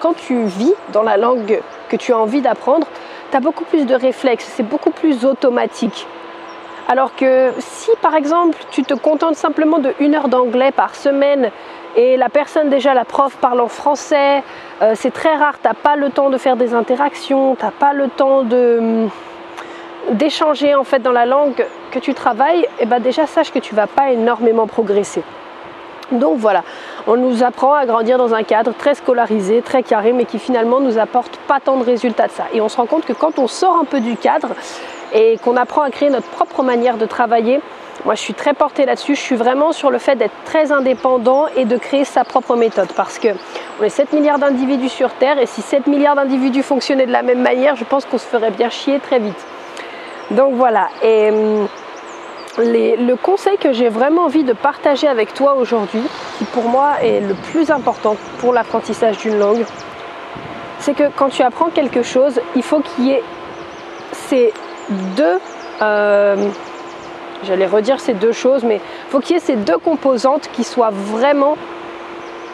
quand 0.00 0.14
tu 0.14 0.44
vis 0.44 0.74
dans 0.92 1.02
la 1.02 1.16
langue 1.16 1.60
que 1.88 1.96
tu 1.96 2.12
as 2.12 2.18
envie 2.18 2.40
d'apprendre, 2.40 2.86
tu 3.30 3.36
as 3.36 3.40
beaucoup 3.40 3.64
plus 3.64 3.86
de 3.86 3.94
réflexes, 3.94 4.50
c'est 4.56 4.62
beaucoup 4.62 4.90
plus 4.90 5.24
automatique. 5.24 6.06
Alors 6.88 7.14
que 7.14 7.52
si 7.58 7.90
par 8.02 8.16
exemple 8.16 8.58
tu 8.70 8.82
te 8.82 8.94
contentes 8.94 9.36
simplement 9.36 9.78
de 9.78 9.94
une 10.00 10.14
heure 10.14 10.28
d'anglais 10.28 10.72
par 10.72 10.94
semaine 10.94 11.50
et 11.96 12.16
la 12.16 12.28
personne 12.28 12.68
déjà, 12.68 12.94
la 12.94 13.04
prof 13.04 13.36
parle 13.36 13.60
en 13.60 13.68
français, 13.68 14.42
euh, 14.82 14.92
c'est 14.94 15.12
très 15.12 15.34
rare, 15.36 15.54
tu 15.60 15.68
n'as 15.68 15.74
pas 15.74 15.96
le 15.96 16.10
temps 16.10 16.30
de 16.30 16.38
faire 16.38 16.56
des 16.56 16.74
interactions, 16.74 17.56
tu 17.56 17.64
n'as 17.64 17.70
pas 17.70 17.92
le 17.92 18.08
temps 18.08 18.42
de 18.42 19.06
d'échanger 20.12 20.74
en 20.74 20.82
fait 20.82 21.00
dans 21.00 21.12
la 21.12 21.26
langue 21.26 21.64
que 21.90 21.98
tu 21.98 22.14
travailles, 22.14 22.62
et 22.62 22.68
eh 22.80 22.86
ben 22.86 23.00
déjà 23.00 23.26
sache 23.26 23.52
que 23.52 23.58
tu 23.58 23.74
vas 23.74 23.86
pas 23.86 24.10
énormément 24.10 24.66
progresser. 24.66 25.22
Donc 26.12 26.38
voilà, 26.38 26.64
on 27.06 27.16
nous 27.16 27.42
apprend 27.42 27.74
à 27.74 27.86
grandir 27.86 28.18
dans 28.18 28.34
un 28.34 28.42
cadre 28.42 28.72
très 28.76 28.94
scolarisé, 28.94 29.62
très 29.62 29.82
carré, 29.82 30.12
mais 30.12 30.24
qui 30.24 30.38
finalement 30.38 30.80
nous 30.80 30.98
apporte 30.98 31.36
pas 31.46 31.60
tant 31.60 31.76
de 31.76 31.84
résultats 31.84 32.26
de 32.26 32.32
ça. 32.32 32.44
Et 32.52 32.60
on 32.60 32.68
se 32.68 32.76
rend 32.76 32.86
compte 32.86 33.04
que 33.04 33.12
quand 33.12 33.38
on 33.38 33.46
sort 33.46 33.78
un 33.80 33.84
peu 33.84 34.00
du 34.00 34.16
cadre, 34.16 34.48
et 35.12 35.38
qu'on 35.38 35.56
apprend 35.56 35.82
à 35.82 35.90
créer 35.90 36.10
notre 36.10 36.28
propre 36.28 36.62
manière 36.62 36.96
de 36.96 37.06
travailler. 37.06 37.60
Moi, 38.04 38.14
je 38.14 38.20
suis 38.20 38.34
très 38.34 38.54
portée 38.54 38.86
là-dessus. 38.86 39.14
Je 39.14 39.20
suis 39.20 39.36
vraiment 39.36 39.72
sur 39.72 39.90
le 39.90 39.98
fait 39.98 40.16
d'être 40.16 40.34
très 40.44 40.72
indépendant 40.72 41.46
et 41.56 41.64
de 41.64 41.76
créer 41.76 42.04
sa 42.04 42.24
propre 42.24 42.56
méthode 42.56 42.88
parce 42.96 43.18
que 43.18 43.28
on 43.78 43.84
est 43.84 43.90
7 43.90 44.12
milliards 44.12 44.38
d'individus 44.38 44.88
sur 44.88 45.10
Terre 45.12 45.38
et 45.38 45.46
si 45.46 45.60
7 45.60 45.86
milliards 45.86 46.16
d'individus 46.16 46.62
fonctionnaient 46.62 47.06
de 47.06 47.12
la 47.12 47.22
même 47.22 47.42
manière, 47.42 47.76
je 47.76 47.84
pense 47.84 48.04
qu'on 48.06 48.18
se 48.18 48.26
ferait 48.26 48.50
bien 48.50 48.70
chier 48.70 49.00
très 49.00 49.18
vite. 49.18 49.46
Donc 50.30 50.54
voilà. 50.54 50.88
Et 51.02 51.30
le 52.64 53.14
conseil 53.14 53.56
que 53.58 53.72
j'ai 53.72 53.88
vraiment 53.88 54.24
envie 54.24 54.44
de 54.44 54.52
partager 54.52 55.06
avec 55.06 55.34
toi 55.34 55.54
aujourd'hui, 55.54 56.02
qui 56.38 56.44
pour 56.44 56.64
moi 56.64 57.02
est 57.02 57.20
le 57.20 57.34
plus 57.34 57.70
important 57.70 58.16
pour 58.38 58.52
l'apprentissage 58.52 59.18
d'une 59.18 59.38
langue, 59.38 59.64
c'est 60.78 60.94
que 60.94 61.04
quand 61.14 61.28
tu 61.28 61.42
apprends 61.42 61.70
quelque 61.70 62.02
chose, 62.02 62.40
il 62.56 62.62
faut 62.62 62.80
qu'il 62.80 63.06
y 63.06 63.10
ait 63.12 63.22
ces 64.12 64.52
deux, 65.16 65.38
euh, 65.82 66.36
j'allais 67.44 67.66
redire 67.66 68.00
ces 68.00 68.14
deux 68.14 68.32
choses, 68.32 68.64
mais 68.64 68.76
il 68.76 69.10
faut 69.10 69.20
qu'il 69.20 69.36
y 69.36 69.38
ait 69.38 69.42
ces 69.42 69.56
deux 69.56 69.78
composantes 69.78 70.48
qui 70.52 70.64
soient 70.64 70.90
vraiment 70.90 71.56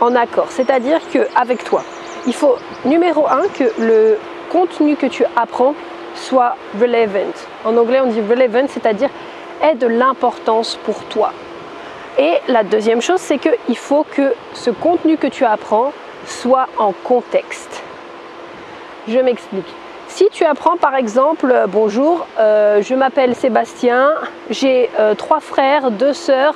en 0.00 0.14
accord. 0.14 0.48
C'est-à-dire 0.50 1.00
qu'avec 1.12 1.64
toi, 1.64 1.82
il 2.26 2.34
faut 2.34 2.56
numéro 2.84 3.26
un 3.28 3.46
que 3.56 3.64
le 3.78 4.18
contenu 4.50 4.96
que 4.96 5.06
tu 5.06 5.24
apprends 5.36 5.74
soit 6.14 6.56
relevant. 6.80 7.32
En 7.64 7.76
anglais, 7.76 8.00
on 8.00 8.08
dit 8.08 8.20
relevant, 8.20 8.66
c'est-à-dire 8.68 9.10
ait 9.62 9.74
de 9.74 9.86
l'importance 9.86 10.78
pour 10.84 11.04
toi. 11.04 11.32
Et 12.18 12.34
la 12.48 12.62
deuxième 12.62 13.02
chose, 13.02 13.20
c'est 13.20 13.38
qu'il 13.38 13.76
faut 13.76 14.04
que 14.04 14.32
ce 14.54 14.70
contenu 14.70 15.16
que 15.16 15.26
tu 15.26 15.44
apprends 15.44 15.92
soit 16.24 16.68
en 16.78 16.92
contexte. 16.92 17.82
Je 19.06 19.18
m'explique. 19.18 19.66
Si 20.08 20.28
tu 20.30 20.44
apprends 20.44 20.76
par 20.76 20.94
exemple, 20.94 21.50
euh, 21.52 21.66
bonjour, 21.68 22.26
euh, 22.38 22.80
je 22.80 22.94
m'appelle 22.94 23.34
Sébastien, 23.34 24.12
j'ai 24.48 24.88
euh, 24.98 25.14
trois 25.14 25.40
frères, 25.40 25.90
deux 25.90 26.14
sœurs, 26.14 26.54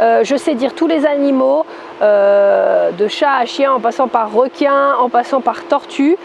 je 0.00 0.34
sais 0.36 0.54
dire 0.54 0.74
tous 0.74 0.88
les 0.88 1.06
animaux, 1.06 1.64
de 2.00 3.08
chat 3.08 3.36
à 3.38 3.44
chien 3.46 3.72
en 3.72 3.78
passant 3.78 4.08
par 4.08 4.32
requin, 4.32 4.94
en 4.94 5.08
passant 5.08 5.40
par 5.40 5.62
tortue. 5.62 6.16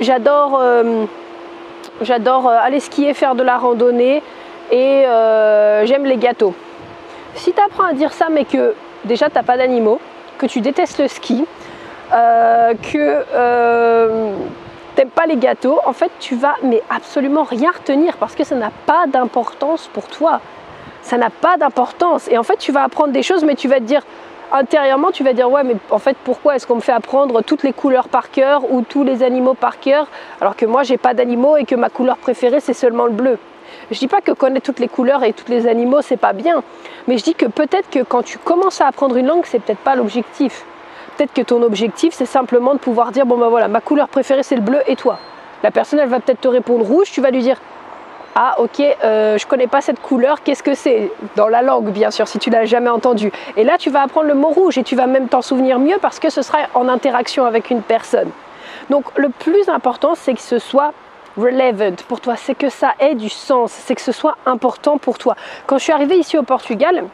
j'adore, 0.00 0.62
j'adore 2.00 2.48
aller 2.48 2.80
skier, 2.80 3.12
faire 3.12 3.34
de 3.34 3.42
la 3.42 3.58
randonnée 3.58 4.22
et 4.70 5.04
j'aime 5.84 6.04
les 6.04 6.16
gâteaux. 6.16 6.54
Si 7.34 7.52
tu 7.52 7.60
apprends 7.60 7.84
à 7.84 7.92
dire 7.92 8.12
ça 8.12 8.28
mais 8.30 8.44
que 8.44 8.74
déjà 9.04 9.28
tu 9.28 9.34
n'as 9.34 9.42
pas 9.42 9.56
d'animaux, 9.56 10.00
que 10.38 10.46
tu 10.46 10.60
détestes 10.60 10.98
le 10.98 11.08
ski, 11.08 11.44
que 12.10 13.24
t'aimes 14.94 15.10
pas 15.10 15.26
les 15.26 15.36
gâteaux, 15.36 15.78
en 15.84 15.92
fait, 15.92 16.10
tu 16.20 16.34
vas 16.36 16.54
mais 16.62 16.82
absolument 16.88 17.44
rien 17.44 17.70
retenir 17.70 18.16
parce 18.16 18.34
que 18.34 18.44
ça 18.44 18.54
n'a 18.54 18.70
pas 18.86 19.06
d'importance 19.06 19.88
pour 19.92 20.08
toi. 20.08 20.40
Ça 21.02 21.18
n'a 21.18 21.30
pas 21.30 21.56
d'importance. 21.58 22.28
Et 22.28 22.38
en 22.38 22.42
fait, 22.42 22.56
tu 22.56 22.72
vas 22.72 22.82
apprendre 22.82 23.12
des 23.12 23.22
choses, 23.22 23.44
mais 23.44 23.54
tu 23.54 23.68
vas 23.68 23.76
te 23.76 23.82
dire 23.82 24.02
intérieurement, 24.52 25.10
tu 25.10 25.22
vas 25.22 25.34
dire 25.34 25.50
ouais, 25.50 25.64
mais 25.64 25.76
en 25.90 25.98
fait, 25.98 26.16
pourquoi 26.24 26.56
est-ce 26.56 26.66
qu'on 26.66 26.76
me 26.76 26.80
fait 26.80 26.92
apprendre 26.92 27.42
toutes 27.42 27.62
les 27.62 27.72
couleurs 27.72 28.08
par 28.08 28.30
cœur 28.30 28.62
ou 28.72 28.82
tous 28.82 29.04
les 29.04 29.22
animaux 29.22 29.54
par 29.54 29.78
cœur, 29.80 30.06
alors 30.40 30.56
que 30.56 30.64
moi, 30.66 30.82
j'ai 30.82 30.96
pas 30.96 31.14
d'animaux 31.14 31.56
et 31.56 31.64
que 31.64 31.74
ma 31.74 31.90
couleur 31.90 32.16
préférée 32.16 32.60
c'est 32.60 32.72
seulement 32.72 33.04
le 33.04 33.12
bleu? 33.12 33.38
Je 33.90 33.98
dis 33.98 34.08
pas 34.08 34.20
que 34.20 34.32
connaître 34.32 34.66
toutes 34.66 34.80
les 34.80 34.88
couleurs 34.88 35.22
et 35.22 35.32
tous 35.32 35.50
les 35.50 35.68
animaux 35.68 36.02
c'est 36.02 36.16
pas 36.16 36.32
bien, 36.32 36.62
mais 37.06 37.18
je 37.18 37.24
dis 37.24 37.34
que 37.34 37.46
peut-être 37.46 37.88
que 37.88 38.02
quand 38.02 38.22
tu 38.22 38.38
commences 38.38 38.80
à 38.80 38.86
apprendre 38.86 39.16
une 39.16 39.26
langue, 39.26 39.44
c'est 39.46 39.60
peut-être 39.60 39.78
pas 39.78 39.94
l'objectif. 39.94 40.64
Peut-être 41.16 41.32
que 41.32 41.42
ton 41.42 41.62
objectif, 41.62 42.12
c'est 42.12 42.26
simplement 42.26 42.74
de 42.74 42.78
pouvoir 42.78 43.12
dire, 43.12 43.24
bon 43.24 43.38
ben 43.38 43.48
voilà, 43.48 43.68
ma 43.68 43.80
couleur 43.80 44.08
préférée, 44.08 44.42
c'est 44.42 44.56
le 44.56 44.60
bleu, 44.60 44.80
et 44.86 44.96
toi 44.96 45.18
La 45.62 45.70
personne, 45.70 45.98
elle 45.98 46.08
va 46.08 46.20
peut-être 46.20 46.40
te 46.40 46.48
répondre 46.48 46.84
rouge, 46.84 47.10
tu 47.10 47.20
vas 47.20 47.30
lui 47.30 47.40
dire, 47.40 47.58
ah 48.34 48.56
ok, 48.58 48.82
euh, 49.02 49.38
je 49.38 49.46
connais 49.46 49.66
pas 49.66 49.80
cette 49.80 50.00
couleur, 50.00 50.42
qu'est-ce 50.42 50.62
que 50.62 50.74
c'est? 50.74 51.10
Dans 51.36 51.48
la 51.48 51.62
langue, 51.62 51.90
bien 51.90 52.10
sûr, 52.10 52.28
si 52.28 52.38
tu 52.38 52.50
l'as 52.50 52.66
jamais 52.66 52.90
entendu. 52.90 53.32
Et 53.56 53.64
là, 53.64 53.78
tu 53.78 53.88
vas 53.88 54.02
apprendre 54.02 54.26
le 54.26 54.34
mot 54.34 54.48
rouge 54.48 54.76
et 54.76 54.82
tu 54.82 54.94
vas 54.94 55.06
même 55.06 55.28
t'en 55.28 55.40
souvenir 55.40 55.78
mieux 55.78 55.96
parce 56.02 56.18
que 56.18 56.28
ce 56.28 56.42
sera 56.42 56.58
en 56.74 56.88
interaction 56.88 57.46
avec 57.46 57.70
une 57.70 57.80
personne. 57.80 58.30
Donc 58.90 59.06
le 59.16 59.30
plus 59.30 59.70
important, 59.70 60.14
c'est 60.14 60.34
que 60.34 60.42
ce 60.42 60.58
soit 60.58 60.92
relevant 61.36 61.96
pour 62.08 62.20
toi, 62.20 62.36
c'est 62.36 62.54
que 62.54 62.68
ça 62.68 62.94
ait 62.98 63.14
du 63.14 63.28
sens, 63.28 63.72
c'est 63.72 63.94
que 63.94 64.00
ce 64.02 64.12
soit 64.12 64.36
important 64.46 64.98
pour 64.98 65.18
toi. 65.18 65.36
Quand 65.66 65.78
je 65.78 65.84
suis 65.84 65.92
arrivée 65.92 66.18
ici 66.18 66.38
au 66.38 66.42
Portugal, 66.42 67.04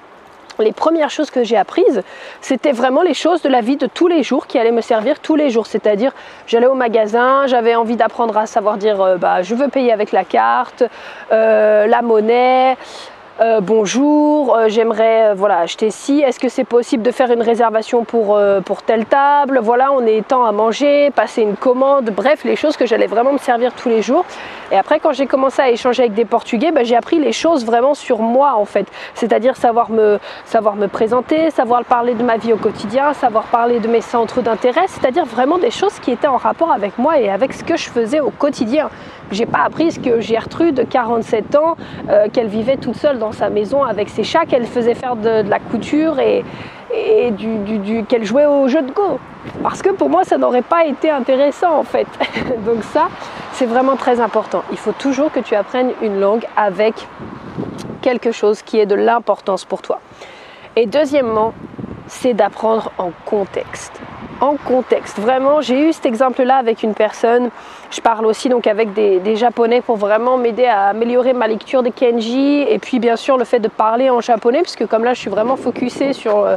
les 0.58 0.72
premières 0.72 1.10
choses 1.10 1.30
que 1.30 1.44
j'ai 1.44 1.56
apprises, 1.56 2.02
c'était 2.40 2.72
vraiment 2.72 3.02
les 3.02 3.14
choses 3.14 3.42
de 3.42 3.48
la 3.48 3.60
vie 3.60 3.76
de 3.76 3.86
tous 3.86 4.06
les 4.06 4.22
jours 4.22 4.46
qui 4.46 4.58
allaient 4.58 4.72
me 4.72 4.80
servir 4.80 5.20
tous 5.20 5.36
les 5.36 5.50
jours. 5.50 5.66
C'est-à-dire, 5.66 6.12
j'allais 6.46 6.66
au 6.66 6.74
magasin, 6.74 7.46
j'avais 7.46 7.74
envie 7.74 7.96
d'apprendre 7.96 8.36
à 8.36 8.46
savoir 8.46 8.76
dire 8.76 9.00
euh, 9.00 9.16
bah, 9.16 9.42
je 9.42 9.54
veux 9.54 9.68
payer 9.68 9.92
avec 9.92 10.12
la 10.12 10.24
carte, 10.24 10.84
euh, 11.32 11.86
la 11.86 12.02
monnaie. 12.02 12.76
Euh, 13.40 13.60
bonjour, 13.62 14.54
euh, 14.54 14.68
j'aimerais 14.68 15.30
euh, 15.30 15.34
voilà, 15.34 15.58
acheter 15.60 15.90
ci, 15.90 16.20
est-ce 16.20 16.38
que 16.38 16.50
c'est 16.50 16.64
possible 16.64 17.02
de 17.02 17.10
faire 17.10 17.30
une 17.30 17.40
réservation 17.40 18.04
pour, 18.04 18.38
pour 18.66 18.82
telle 18.82 19.06
table, 19.06 19.58
voilà, 19.62 19.90
on 19.92 20.04
est 20.06 20.26
temps 20.26 20.44
à 20.44 20.52
manger, 20.52 21.10
passer 21.10 21.42
une 21.42 21.56
commande, 21.56 22.10
bref, 22.10 22.44
les 22.44 22.56
choses 22.56 22.76
que 22.76 22.84
j'allais 22.84 23.06
vraiment 23.06 23.32
me 23.32 23.38
servir 23.38 23.72
tous 23.72 23.88
les 23.88 24.02
jours. 24.02 24.26
Et 24.72 24.76
après, 24.78 25.00
quand 25.00 25.12
j'ai 25.12 25.26
commencé 25.26 25.60
à 25.60 25.70
échanger 25.70 26.04
avec 26.04 26.14
des 26.14 26.24
Portugais, 26.24 26.72
bah, 26.72 26.82
j'ai 26.82 26.96
appris 26.96 27.18
les 27.18 27.32
choses 27.32 27.66
vraiment 27.66 27.92
sur 27.92 28.20
moi 28.20 28.54
en 28.56 28.64
fait, 28.64 28.86
c'est-à-dire 29.14 29.54
savoir 29.54 29.90
me, 29.90 30.18
savoir 30.46 30.76
me 30.76 30.88
présenter, 30.88 31.50
savoir 31.50 31.84
parler 31.84 32.14
de 32.14 32.22
ma 32.22 32.38
vie 32.38 32.54
au 32.54 32.56
quotidien, 32.56 33.12
savoir 33.12 33.44
parler 33.44 33.80
de 33.80 33.88
mes 33.88 34.00
centres 34.00 34.40
d'intérêt, 34.40 34.86
c'est-à-dire 34.88 35.26
vraiment 35.26 35.58
des 35.58 35.70
choses 35.70 35.98
qui 36.00 36.10
étaient 36.10 36.26
en 36.26 36.38
rapport 36.38 36.72
avec 36.72 36.96
moi 36.96 37.20
et 37.20 37.28
avec 37.28 37.52
ce 37.52 37.62
que 37.62 37.76
je 37.76 37.90
faisais 37.90 38.20
au 38.20 38.30
quotidien. 38.30 38.88
J'ai 39.30 39.44
pas 39.44 39.60
appris 39.66 39.92
ce 39.92 40.00
que 40.00 40.20
Gertrude, 40.22 40.86
47 40.88 41.54
ans, 41.56 41.76
qu'elle 42.32 42.48
vivait 42.48 42.78
toute 42.78 42.96
seule 42.96 43.18
dans 43.18 43.32
sa 43.32 43.50
maison 43.50 43.82
avec 43.82 44.08
ses 44.08 44.24
chats, 44.24 44.46
qu'elle 44.46 44.66
faisait 44.66 44.94
faire 44.94 45.16
de, 45.16 45.42
la 45.48 45.58
couture 45.58 46.18
et, 46.18 46.44
qu'elle 48.08 48.24
jouait 48.24 48.46
au 48.46 48.68
jeu 48.68 48.82
de 48.82 48.90
Go. 48.90 49.18
Parce 49.62 49.82
que 49.82 49.90
pour 49.90 50.08
moi, 50.08 50.24
ça 50.24 50.38
n'aurait 50.38 50.62
pas 50.62 50.84
été 50.84 51.10
intéressant 51.10 51.78
en 51.78 51.84
fait. 51.84 52.06
Donc 52.66 52.82
ça, 52.84 53.08
c'est 53.62 53.69
vraiment 53.69 53.95
très 53.95 54.19
important. 54.19 54.64
Il 54.73 54.76
faut 54.76 54.90
toujours 54.90 55.31
que 55.31 55.38
tu 55.38 55.54
apprennes 55.54 55.92
une 56.02 56.19
langue 56.19 56.45
avec 56.57 57.07
quelque 58.00 58.33
chose 58.33 58.61
qui 58.61 58.81
est 58.81 58.87
de 58.87 58.97
l'importance 58.97 59.64
pour 59.64 59.83
toi. 59.83 60.00
Et 60.75 60.87
deuxièmement, 60.87 61.54
c'est 62.09 62.35
d'apprendre 62.35 62.90
en 62.99 63.12
contexte 63.25 64.00
en 64.40 64.57
contexte. 64.57 65.21
Vraiment, 65.21 65.61
j'ai 65.61 65.88
eu 65.88 65.92
cet 65.92 66.04
exemple-là 66.04 66.57
avec 66.57 66.83
une 66.83 66.95
personne. 66.95 67.50
Je 67.92 68.00
parle 68.00 68.26
aussi 68.26 68.49
donc 68.49 68.66
avec 68.66 68.92
des, 68.92 69.37
japonais 69.37 69.81
pour 69.81 69.95
vraiment 69.97 70.37
m'aider 70.37 70.64
à 70.64 70.88
améliorer 70.88 71.33
ma 71.33 71.47
lecture 71.47 71.85
des 71.85 71.92
kanji 71.92 72.62
et 72.62 72.81
puis 72.81 72.99
bien 72.99 73.14
sûr 73.14 73.38
le 73.38 73.45
fait 73.45 73.61
de 73.61 73.69
parler 73.69 74.11
en 74.11 74.21
japonais 74.21 74.62
puisque 74.62 74.85
comme 74.87 75.04
là 75.04 75.14
je 75.14 75.21
suis 75.21 75.31
vraiment 75.31 75.54
focusée 75.54 76.12
sur 76.12 76.38
euh, 76.38 76.57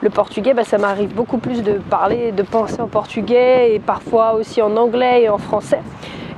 le 0.00 0.08
portugais, 0.08 0.54
bah, 0.54 0.64
ça 0.64 0.78
m'arrive 0.78 1.14
beaucoup 1.14 1.36
plus 1.36 1.62
de 1.62 1.72
parler, 1.72 2.32
de 2.32 2.42
penser 2.42 2.80
en 2.80 2.88
portugais 2.88 3.74
et 3.74 3.80
parfois 3.80 4.32
aussi 4.32 4.62
en 4.62 4.74
anglais 4.78 5.24
et 5.24 5.28
en 5.28 5.36
français. 5.36 5.80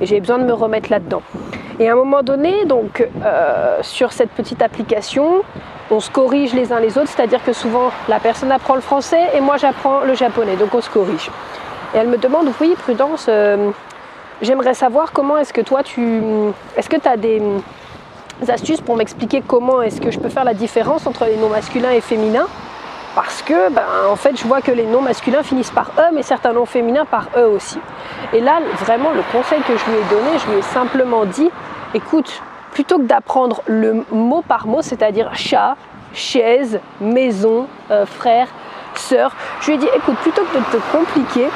Et 0.01 0.05
j'ai 0.05 0.19
besoin 0.19 0.37
de 0.37 0.43
me 0.43 0.53
remettre 0.53 0.89
là-dedans. 0.89 1.21
Et 1.79 1.87
à 1.89 1.93
un 1.93 1.95
moment 1.95 2.23
donné, 2.23 2.65
donc 2.65 3.07
euh, 3.23 3.77
sur 3.81 4.11
cette 4.11 4.31
petite 4.31 4.61
application, 4.61 5.41
on 5.91 5.99
se 5.99 6.11
corrige 6.11 6.53
les 6.53 6.73
uns 6.73 6.79
les 6.79 6.97
autres, 6.97 7.09
c'est-à-dire 7.09 7.43
que 7.43 7.53
souvent 7.53 7.91
la 8.07 8.19
personne 8.19 8.51
apprend 8.51 8.75
le 8.75 8.81
français 8.81 9.29
et 9.33 9.39
moi 9.39 9.57
j'apprends 9.57 10.01
le 10.01 10.13
japonais, 10.13 10.55
donc 10.55 10.73
on 10.73 10.81
se 10.81 10.89
corrige. 10.89 11.29
Et 11.93 11.97
elle 11.97 12.07
me 12.07 12.17
demande, 12.17 12.49
oui, 12.59 12.75
Prudence, 12.77 13.27
euh, 13.29 13.71
j'aimerais 14.41 14.73
savoir 14.73 15.11
comment 15.11 15.37
est-ce 15.37 15.53
que 15.53 15.61
toi 15.61 15.81
tu... 15.81 16.21
Est-ce 16.77 16.89
que 16.89 16.97
tu 16.97 17.07
as 17.07 17.17
des 17.17 17.41
astuces 18.47 18.81
pour 18.81 18.95
m'expliquer 18.95 19.41
comment 19.45 19.81
est-ce 19.81 19.99
que 19.99 20.11
je 20.11 20.19
peux 20.19 20.29
faire 20.29 20.43
la 20.43 20.53
différence 20.53 21.07
entre 21.07 21.25
les 21.25 21.37
noms 21.37 21.49
masculins 21.49 21.91
et 21.91 22.01
féminins 22.01 22.47
parce 23.21 23.41
que 23.41 23.69
ben, 23.69 23.83
en 24.09 24.15
fait 24.15 24.39
je 24.39 24.47
vois 24.47 24.61
que 24.61 24.71
les 24.71 24.85
noms 24.85 25.01
masculins 25.01 25.43
finissent 25.43 25.71
par 25.71 25.91
e 25.97 26.13
mais 26.13 26.23
certains 26.23 26.53
noms 26.53 26.65
féminins 26.65 27.03
par 27.03 27.27
e 27.35 27.47
aussi. 27.47 27.77
Et 28.31 28.39
là 28.39 28.61
vraiment 28.79 29.11
le 29.11 29.23
conseil 29.29 29.59
que 29.63 29.75
je 29.75 29.85
lui 29.91 29.97
ai 29.97 30.03
donné, 30.09 30.39
je 30.39 30.49
lui 30.49 30.59
ai 30.59 30.61
simplement 30.61 31.25
dit 31.25 31.49
écoute, 31.93 32.41
plutôt 32.71 32.97
que 32.97 33.03
d'apprendre 33.03 33.61
le 33.65 34.05
mot 34.11 34.41
par 34.41 34.67
mot, 34.67 34.81
c'est-à-dire 34.81 35.35
chat, 35.35 35.75
chaise, 36.13 36.79
maison, 37.01 37.67
euh, 37.91 38.05
frère, 38.05 38.47
sœur, 38.95 39.35
je 39.59 39.67
lui 39.67 39.73
ai 39.73 39.77
dit 39.79 39.89
écoute, 39.97 40.15
plutôt 40.19 40.43
que 40.43 40.57
de 40.57 40.63
te 40.63 40.97
compliquer, 40.97 41.49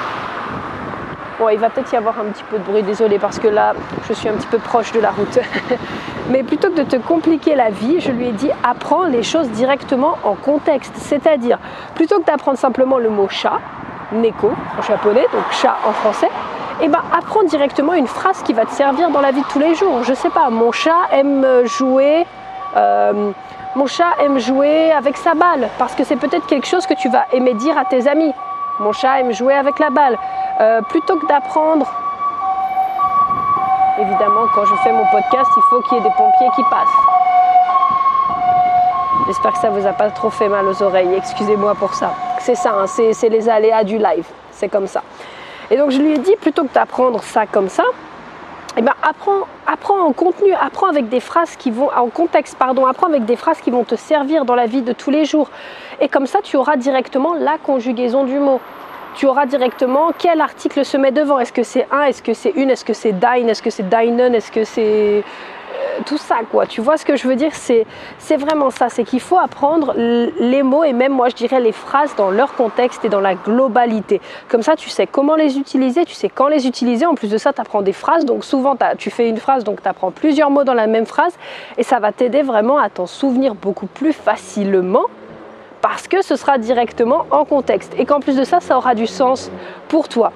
bon, 1.40 1.50
il 1.50 1.60
va 1.60 1.70
peut-être 1.70 1.92
y 1.92 1.96
avoir 1.96 2.20
un 2.20 2.26
petit 2.26 2.44
peu 2.44 2.58
de 2.58 2.64
bruit, 2.64 2.84
désolé, 2.84 3.20
parce 3.20 3.40
que 3.40 3.48
là, 3.48 3.74
je 4.08 4.14
suis 4.14 4.30
un 4.30 4.34
petit 4.34 4.48
peu 4.48 4.58
proche 4.58 4.92
de 4.92 5.00
la 5.00 5.12
route. 5.12 5.40
Mais 6.30 6.44
plutôt 6.44 6.70
que 6.70 6.78
de 6.78 6.84
te 6.84 6.96
compliquer 6.96 7.56
la 7.56 7.70
vie, 7.70 8.00
je 8.00 8.12
lui 8.12 8.28
ai 8.28 8.32
dit 8.32 8.50
apprends 8.64 9.04
les 9.06 9.24
choses 9.24 9.50
directement 9.50 10.18
en 10.24 10.36
contexte. 10.36 10.94
C'est-à-dire, 10.98 11.60
plutôt 11.96 12.20
que 12.20 12.26
d'apprendre 12.26 12.58
simplement 12.58 12.98
le 12.98 13.10
mot 13.10 13.28
chat, 13.28 13.60
neko 14.14 14.52
en 14.78 14.82
japonais, 14.82 15.26
donc 15.34 15.44
chat 15.52 15.76
en 15.88 15.92
français, 15.92 16.30
eh 16.82 16.88
ben 16.88 17.00
apprends 17.16 17.44
directement 17.44 17.94
une 17.94 18.08
phrase 18.08 18.42
qui 18.44 18.54
va 18.54 18.66
te 18.66 18.72
servir 18.72 19.10
dans 19.10 19.22
la 19.22 19.32
vie 19.32 19.42
de 19.42 19.48
tous 19.48 19.60
les 19.60 19.76
jours. 19.76 20.04
Je 20.04 20.14
sais 20.14 20.30
pas, 20.30 20.50
mon 20.50 20.72
chat 20.72 21.10
aime 21.12 21.46
jouer. 21.66 22.26
Euh, 22.76 23.32
mon 23.76 23.88
chat 23.88 24.14
aime 24.20 24.40
jouer 24.40 24.92
avec 24.92 25.18
sa 25.18 25.34
balle 25.34 25.68
parce 25.78 25.96
que 25.96 26.04
c'est 26.04 26.16
peut-être 26.16 26.46
quelque 26.46 26.68
chose 26.68 26.86
que 26.86 26.94
tu 26.94 27.10
vas 27.10 27.26
aimer 27.32 27.54
dire 27.54 27.78
à 27.78 27.86
tes 27.86 28.08
amis. 28.08 28.32
Mon 28.80 28.92
chat 28.92 29.20
aime 29.20 29.32
jouer 29.34 29.54
avec 29.54 29.80
la 29.80 29.90
balle. 29.90 30.18
Euh, 30.60 30.82
plutôt 30.84 31.18
que 31.18 31.26
d'apprendre, 31.26 31.88
évidemment, 34.00 34.46
quand 34.54 34.66
je 34.66 34.76
fais 34.84 34.92
mon 34.92 35.06
podcast, 35.08 35.50
il 35.58 35.64
faut 35.70 35.82
qu'il 35.82 35.98
y 35.98 36.02
ait 36.02 36.04
des 36.04 36.16
pompiers 36.16 36.50
qui 36.56 36.64
passent. 36.64 36.88
J'espère 39.26 39.54
que 39.54 39.60
ça 39.60 39.70
vous 39.70 39.88
a 39.88 39.94
pas 39.94 40.10
trop 40.12 40.30
fait 40.30 40.50
mal 40.50 40.68
aux 40.68 40.84
oreilles. 40.84 41.16
Excusez-moi 41.16 41.76
pour 41.76 41.94
ça. 41.94 42.12
C'est 42.40 42.56
ça, 42.56 42.74
hein, 42.78 42.86
c'est 42.88 43.30
les 43.30 43.50
aléas 43.50 43.84
du 43.84 43.98
live. 43.98 44.28
C'est 44.52 44.70
comme 44.70 44.88
ça. 44.88 45.02
Et 45.72 45.78
donc 45.78 45.92
je 45.92 45.98
lui 45.98 46.14
ai 46.14 46.18
dit, 46.18 46.36
plutôt 46.36 46.64
que 46.66 46.74
d'apprendre 46.74 47.24
ça 47.24 47.46
comme 47.48 47.70
ça, 47.70 47.84
eh 48.76 48.82
ben, 48.82 48.94
apprends, 49.02 49.48
apprends 49.66 50.02
en 50.02 50.14
contenu, 50.14 50.52
apprends 50.54 50.88
avec 50.88 51.08
des 51.08 51.20
phrases 51.20 51.56
qui 51.56 51.72
vont, 51.72 51.90
en 51.96 52.10
contexte, 52.10 52.58
pardon, 52.58 52.86
apprends 52.86 53.08
avec 53.08 53.26
des 53.26 53.36
phrases 53.36 53.62
qui 53.62 53.72
vont 53.72 53.84
te 53.84 53.96
servir 53.96 54.46
dans 54.46 54.56
la 54.56 54.66
vie 54.66 54.82
de 54.82 54.94
tous 54.94 55.10
les 55.10 55.26
jours. 55.26 55.50
Et 56.02 56.10
comme 56.10 56.28
ça, 56.28 56.40
tu 56.44 56.58
auras 56.58 56.76
directement 56.76 57.34
la 57.34 57.58
conjugaison 57.58 58.24
du 58.26 58.40
mot. 58.40 58.60
Tu 59.16 59.26
auras 59.26 59.46
directement 59.46 60.12
quel 60.18 60.42
article 60.42 60.84
se 60.84 60.98
met 60.98 61.12
devant. 61.12 61.40
Est-ce 61.40 61.54
que 61.54 61.64
c'est 61.64 61.88
un, 61.92 62.04
est-ce 62.04 62.24
que 62.24 62.34
c'est 62.34 62.52
une, 62.52 62.70
est-ce 62.70 62.86
que 62.86 62.94
c'est 62.94 63.14
dine, 63.14 63.50
est-ce 63.50 63.62
que 63.62 63.70
c'est 63.70 63.88
dinen, 63.88 64.34
est-ce 64.36 64.52
que 64.52 64.64
c'est 64.64 65.24
tout 66.06 66.18
ça, 66.18 66.38
quoi. 66.50 66.66
Tu 66.66 66.82
vois 66.82 66.98
ce 66.98 67.06
que 67.06 67.16
je 67.16 67.28
veux 67.28 67.36
dire? 67.36 67.52
C'est 67.54 68.38
vraiment 68.38 68.72
ça. 68.72 68.90
C'est 68.90 69.04
qu'il 69.04 69.20
faut 69.20 69.38
apprendre 69.38 69.94
les 69.96 70.64
mots 70.64 70.84
et 70.84 70.94
même, 70.94 71.14
moi, 71.14 71.30
je 71.30 71.36
dirais 71.36 71.60
les 71.60 71.72
phrases 71.72 72.16
dans 72.16 72.32
leur 72.32 72.56
contexte 72.56 73.06
et 73.06 73.10
dans 73.10 73.20
la 73.20 73.36
globalité. 73.36 74.20
Comme 74.50 74.64
ça, 74.64 74.76
tu 74.76 74.90
sais 74.90 75.08
comment 75.08 75.36
les 75.36 75.58
utiliser, 75.58 76.06
tu 76.06 76.16
sais 76.16 76.30
quand 76.30 76.48
les 76.48 76.68
utiliser. 76.68 77.06
En 77.06 77.16
plus 77.16 77.30
de 77.30 77.38
ça, 77.38 77.54
tu 77.54 77.62
apprends 77.62 77.82
des 77.82 77.94
phrases. 77.94 78.26
Donc, 78.26 78.44
souvent, 78.44 78.76
tu 78.98 79.12
fais 79.12 79.30
une 79.30 79.38
phrase, 79.38 79.64
donc 79.64 79.82
tu 79.82 79.88
apprends 79.88 80.12
plusieurs 80.12 80.50
mots 80.50 80.64
dans 80.64 80.74
la 80.74 80.88
même 80.88 81.06
phrase. 81.06 81.38
Et 81.78 81.84
ça 81.84 82.00
va 82.00 82.12
t'aider 82.12 82.42
vraiment 82.42 82.80
à 82.80 82.90
t'en 82.90 83.06
souvenir 83.06 83.54
beaucoup 83.54 83.88
plus 83.88 84.14
facilement 84.14 85.06
parce 85.84 86.08
que 86.08 86.22
ce 86.24 86.38
sera 86.38 86.58
directement 86.58 87.26
en 87.30 87.44
contexte 87.44 87.94
et 87.98 88.06
qu'en 88.06 88.22
plus 88.22 88.38
de 88.38 88.46
ça, 88.46 88.62
ça 88.62 88.78
aura 88.78 88.96
du 88.96 89.06
sens 89.06 89.52
pour 89.90 90.08
toi. 90.08 90.32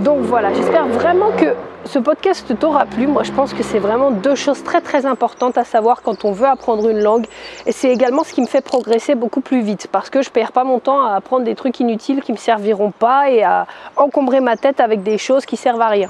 Donc 0.00 0.18
voilà, 0.22 0.52
j'espère 0.52 0.86
vraiment 0.88 1.30
que 1.30 1.54
ce 1.84 2.00
podcast 2.00 2.52
t'aura 2.58 2.84
plu. 2.84 3.06
Moi, 3.06 3.22
je 3.22 3.30
pense 3.30 3.54
que 3.54 3.62
c'est 3.62 3.78
vraiment 3.78 4.10
deux 4.10 4.34
choses 4.34 4.64
très 4.64 4.80
très 4.80 5.06
importantes 5.06 5.56
à 5.56 5.62
savoir 5.62 6.02
quand 6.02 6.24
on 6.24 6.32
veut 6.32 6.48
apprendre 6.48 6.88
une 6.88 6.98
langue. 6.98 7.26
Et 7.64 7.70
c'est 7.70 7.90
également 7.90 8.24
ce 8.24 8.32
qui 8.32 8.40
me 8.40 8.48
fait 8.48 8.60
progresser 8.60 9.14
beaucoup 9.14 9.40
plus 9.40 9.60
vite 9.60 9.86
parce 9.86 10.10
que 10.10 10.20
je 10.20 10.30
perds 10.30 10.50
pas 10.50 10.64
mon 10.64 10.80
temps 10.80 11.00
à 11.00 11.14
apprendre 11.14 11.44
des 11.44 11.54
trucs 11.54 11.78
inutiles 11.78 12.20
qui 12.20 12.32
me 12.32 12.36
serviront 12.36 12.90
pas 12.90 13.30
et 13.30 13.44
à 13.44 13.68
encombrer 13.96 14.40
ma 14.40 14.56
tête 14.56 14.80
avec 14.80 15.04
des 15.04 15.16
choses 15.16 15.46
qui 15.46 15.56
servent 15.56 15.80
à 15.80 15.88
rien. 15.88 16.08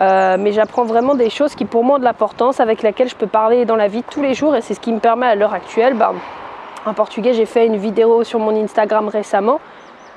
Euh, 0.00 0.36
mais 0.40 0.50
j'apprends 0.50 0.84
vraiment 0.84 1.14
des 1.14 1.30
choses 1.30 1.54
qui 1.54 1.64
pour 1.64 1.84
moi 1.84 1.96
ont 1.96 1.98
de 2.00 2.04
l'importance, 2.04 2.58
avec 2.58 2.82
lesquelles 2.82 3.08
je 3.08 3.16
peux 3.16 3.26
parler 3.28 3.64
dans 3.64 3.76
la 3.76 3.86
vie 3.86 4.02
tous 4.02 4.22
les 4.22 4.34
jours 4.34 4.56
et 4.56 4.60
c'est 4.60 4.74
ce 4.74 4.80
qui 4.80 4.92
me 4.92 4.98
permet 4.98 5.26
à 5.26 5.36
l'heure 5.36 5.54
actuelle. 5.54 5.94
Ben, 5.94 6.14
portugais, 6.94 7.34
j'ai 7.34 7.46
fait 7.46 7.66
une 7.66 7.76
vidéo 7.76 8.24
sur 8.24 8.38
mon 8.38 8.54
Instagram 8.62 9.08
récemment 9.08 9.60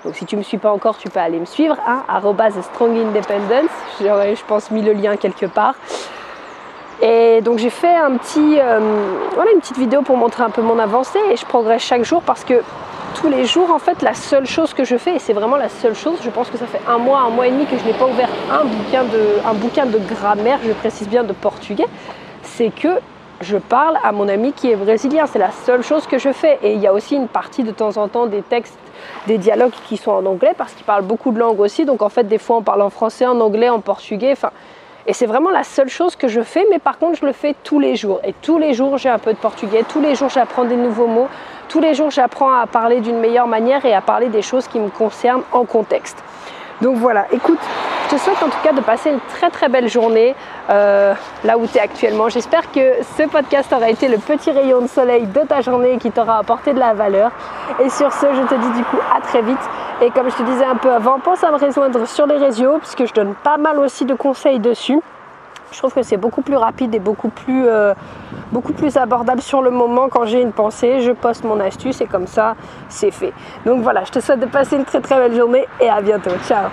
donc 0.04 0.16
si 0.16 0.26
tu 0.26 0.36
me 0.36 0.42
suis 0.42 0.58
pas 0.58 0.72
encore, 0.72 0.98
tu 0.98 1.10
peux 1.10 1.20
aller 1.20 1.40
me 1.40 1.46
suivre, 1.46 1.78
hein, 1.88 2.04
strongindependence. 2.62 3.70
J'aurais, 4.02 4.36
je 4.36 4.44
pense, 4.46 4.72
mis 4.72 4.82
le 4.82 4.94
lien 4.94 5.16
quelque 5.16 5.46
part. 5.46 5.76
Et 7.04 7.42
donc 7.42 7.58
j'ai 7.58 7.70
fait 7.70 7.96
un 7.96 8.18
petit, 8.18 8.60
euh, 8.60 8.80
voilà, 9.34 9.52
une 9.52 9.60
petite 9.60 9.78
vidéo 9.78 10.02
pour 10.02 10.18
montrer 10.18 10.44
un 10.44 10.52
peu 10.52 10.62
mon 10.62 10.78
avancée 10.78 11.20
et 11.32 11.36
je 11.36 11.46
progresse 11.46 11.82
chaque 11.82 12.04
jour 12.04 12.22
parce 12.22 12.44
que 12.44 12.62
tous 13.16 13.28
les 13.28 13.46
jours, 13.46 13.72
en 13.72 13.80
fait, 13.80 14.04
la 14.04 14.14
seule 14.14 14.46
chose 14.46 14.74
que 14.74 14.84
je 14.84 14.98
fais, 14.98 15.16
et 15.16 15.20
c'est 15.20 15.34
vraiment 15.34 15.58
la 15.58 15.68
seule 15.68 15.96
chose, 15.96 16.20
je 16.24 16.30
pense 16.30 16.50
que 16.50 16.58
ça 16.58 16.66
fait 16.66 16.82
un 16.88 16.98
mois, 16.98 17.22
un 17.22 17.30
mois 17.30 17.48
et 17.48 17.52
demi 17.52 17.66
que 17.66 17.78
je 17.78 17.84
n'ai 17.84 17.94
pas 17.94 18.06
ouvert 18.06 18.30
un 18.52 18.64
bouquin 18.66 19.04
de, 19.04 19.20
un 19.46 19.54
bouquin 19.54 19.86
de 19.86 19.98
grammaire, 19.98 20.60
je 20.66 20.72
précise 20.72 21.10
bien 21.10 21.24
de 21.24 21.34
portugais, 21.34 21.88
c'est 22.44 22.70
que 22.70 23.00
je 23.42 23.58
parle 23.58 23.98
à 24.04 24.12
mon 24.12 24.30
ami 24.30 24.54
qui 24.54 24.72
est 24.72 24.76
brésilien. 24.76 25.26
C'est 25.26 25.40
la 25.40 25.52
seule 25.52 25.84
chose 25.84 26.08
que 26.08 26.18
je 26.18 26.32
fais. 26.32 26.60
Et 26.64 26.74
il 26.74 26.80
y 26.80 26.88
a 26.88 26.94
aussi 26.94 27.16
une 27.16 27.28
partie 27.28 27.64
de 27.64 27.72
temps 27.72 27.98
en 27.98 28.08
temps 28.08 28.28
des 28.28 28.42
textes, 28.42 28.78
des 29.28 29.38
dialogues 29.38 29.74
qui 29.88 29.98
sont 29.98 30.12
en 30.12 30.26
anglais 30.26 30.54
parce 30.58 30.74
qu'il 30.74 30.86
parle 30.86 31.04
beaucoup 31.04 31.32
de 31.32 31.40
langues 31.40 31.60
aussi. 31.60 31.86
Donc 31.86 32.02
en 32.02 32.10
fait, 32.10 32.24
des 32.24 32.38
fois, 32.38 32.58
on 32.58 32.62
parle 32.62 32.82
en 32.82 32.90
français, 32.90 33.26
en 33.26 33.40
anglais, 33.40 33.70
en 33.70 33.80
portugais. 33.80 34.32
Enfin, 34.34 34.52
et 35.08 35.14
c'est 35.14 35.26
vraiment 35.26 35.50
la 35.50 35.64
seule 35.64 35.90
chose 35.90 36.16
que 36.16 36.28
je 36.28 36.42
fais. 36.42 36.66
Mais 36.70 36.80
par 36.80 37.00
contre, 37.00 37.20
je 37.20 37.26
le 37.26 37.34
fais 37.34 37.56
tous 37.64 37.80
les 37.80 37.96
jours. 37.96 38.20
Et 38.24 38.34
tous 38.42 38.60
les 38.60 38.74
jours, 38.74 38.98
j'ai 38.98 39.10
un 39.10 39.20
peu 39.20 39.34
de 39.34 39.40
portugais. 39.40 39.84
Tous 39.88 40.02
les 40.02 40.16
jours, 40.16 40.30
j'apprends 40.30 40.66
des 40.66 40.76
nouveaux 40.76 41.08
mots. 41.08 41.28
Tous 41.68 41.80
les 41.80 41.96
jours, 41.96 42.12
j'apprends 42.12 42.54
à 42.54 42.68
parler 42.68 43.02
d'une 43.02 43.20
meilleure 43.20 43.48
manière 43.48 43.86
et 43.86 43.94
à 43.94 44.02
parler 44.02 44.28
des 44.28 44.42
choses 44.42 44.68
qui 44.68 44.80
me 44.80 44.90
concernent 44.90 45.44
en 45.52 45.66
contexte. 45.66 46.24
Donc 46.82 46.98
voilà, 46.98 47.26
écoute, 47.32 47.60
je 48.06 48.16
te 48.16 48.20
souhaite 48.20 48.42
en 48.42 48.50
tout 48.50 48.58
cas 48.64 48.74
de 48.74 48.82
passer 48.82 49.12
une 49.12 49.20
très 49.36 49.52
très 49.52 49.70
belle 49.70 49.88
journée 49.88 50.36
euh, 50.70 51.14
là 51.44 51.58
où 51.58 51.68
tu 51.68 51.78
es 51.78 51.80
actuellement. 51.80 52.28
J'espère 52.28 52.72
que 52.72 53.04
ce 53.18 53.24
podcast 53.28 53.72
aura 53.72 53.90
été 53.90 54.08
le 54.08 54.18
petit 54.18 54.50
rayon 54.50 54.82
de 54.82 54.88
soleil 54.88 55.28
de 55.28 55.42
ta 55.42 55.62
journée 55.62 55.98
qui 55.98 56.12
t'aura 56.12 56.40
apporté 56.40 56.74
de 56.74 56.80
la 56.80 56.94
valeur. 56.94 57.32
Et 57.80 57.90
sur 57.90 58.12
ce, 58.12 58.26
je 58.34 58.42
te 58.42 58.56
dis 58.56 58.78
du 58.78 58.84
coup 58.86 58.98
à 59.16 59.22
très 59.22 59.44
vite. 59.44 59.60
Et 60.02 60.10
comme 60.10 60.30
je 60.32 60.36
te 60.36 60.44
disais 60.44 60.66
un 60.66 60.76
peu 60.76 60.92
avant, 60.92 61.20
pense 61.20 61.44
à 61.44 61.52
me 61.52 61.58
rejoindre 61.58 62.08
sur 62.08 62.26
les 62.26 62.38
réseaux 62.38 62.80
puisque 62.80 63.06
je 63.06 63.14
donne 63.14 63.36
pas 63.36 63.58
mal 63.58 63.78
aussi 63.78 64.06
de 64.06 64.16
conseils 64.16 64.60
dessus. 64.60 65.00
Je 65.72 65.78
trouve 65.78 65.94
que 65.94 66.04
c'est 66.04 66.18
beaucoup 66.18 66.42
plus 66.42 66.58
rapide 66.58 66.94
et 66.94 67.00
beaucoup 67.00 67.30
plus, 67.30 67.66
euh, 67.68 67.94
beaucoup 68.52 68.74
plus 68.74 68.98
abordable 68.98 69.42
sur 69.42 69.62
le 69.62 69.72
moment. 69.72 70.10
Quand 70.10 70.26
j'ai 70.26 70.42
une 70.42 70.52
pensée, 70.52 71.00
je 71.02 71.12
poste 71.12 71.44
mon 71.44 71.60
astuce 71.60 72.02
et 72.02 72.06
comme 72.06 72.28
ça, 72.28 72.56
c'est 72.90 73.12
fait. 73.12 73.34
Donc 73.66 73.82
voilà, 73.82 74.04
je 74.04 74.12
te 74.12 74.20
souhaite 74.20 74.42
de 74.42 74.46
passer 74.46 74.76
une 74.76 74.86
très 74.86 75.00
très 75.00 75.18
belle 75.18 75.36
journée 75.36 75.66
et 75.80 75.90
à 75.90 76.02
bientôt. 76.02 76.32
Ciao 76.48 76.70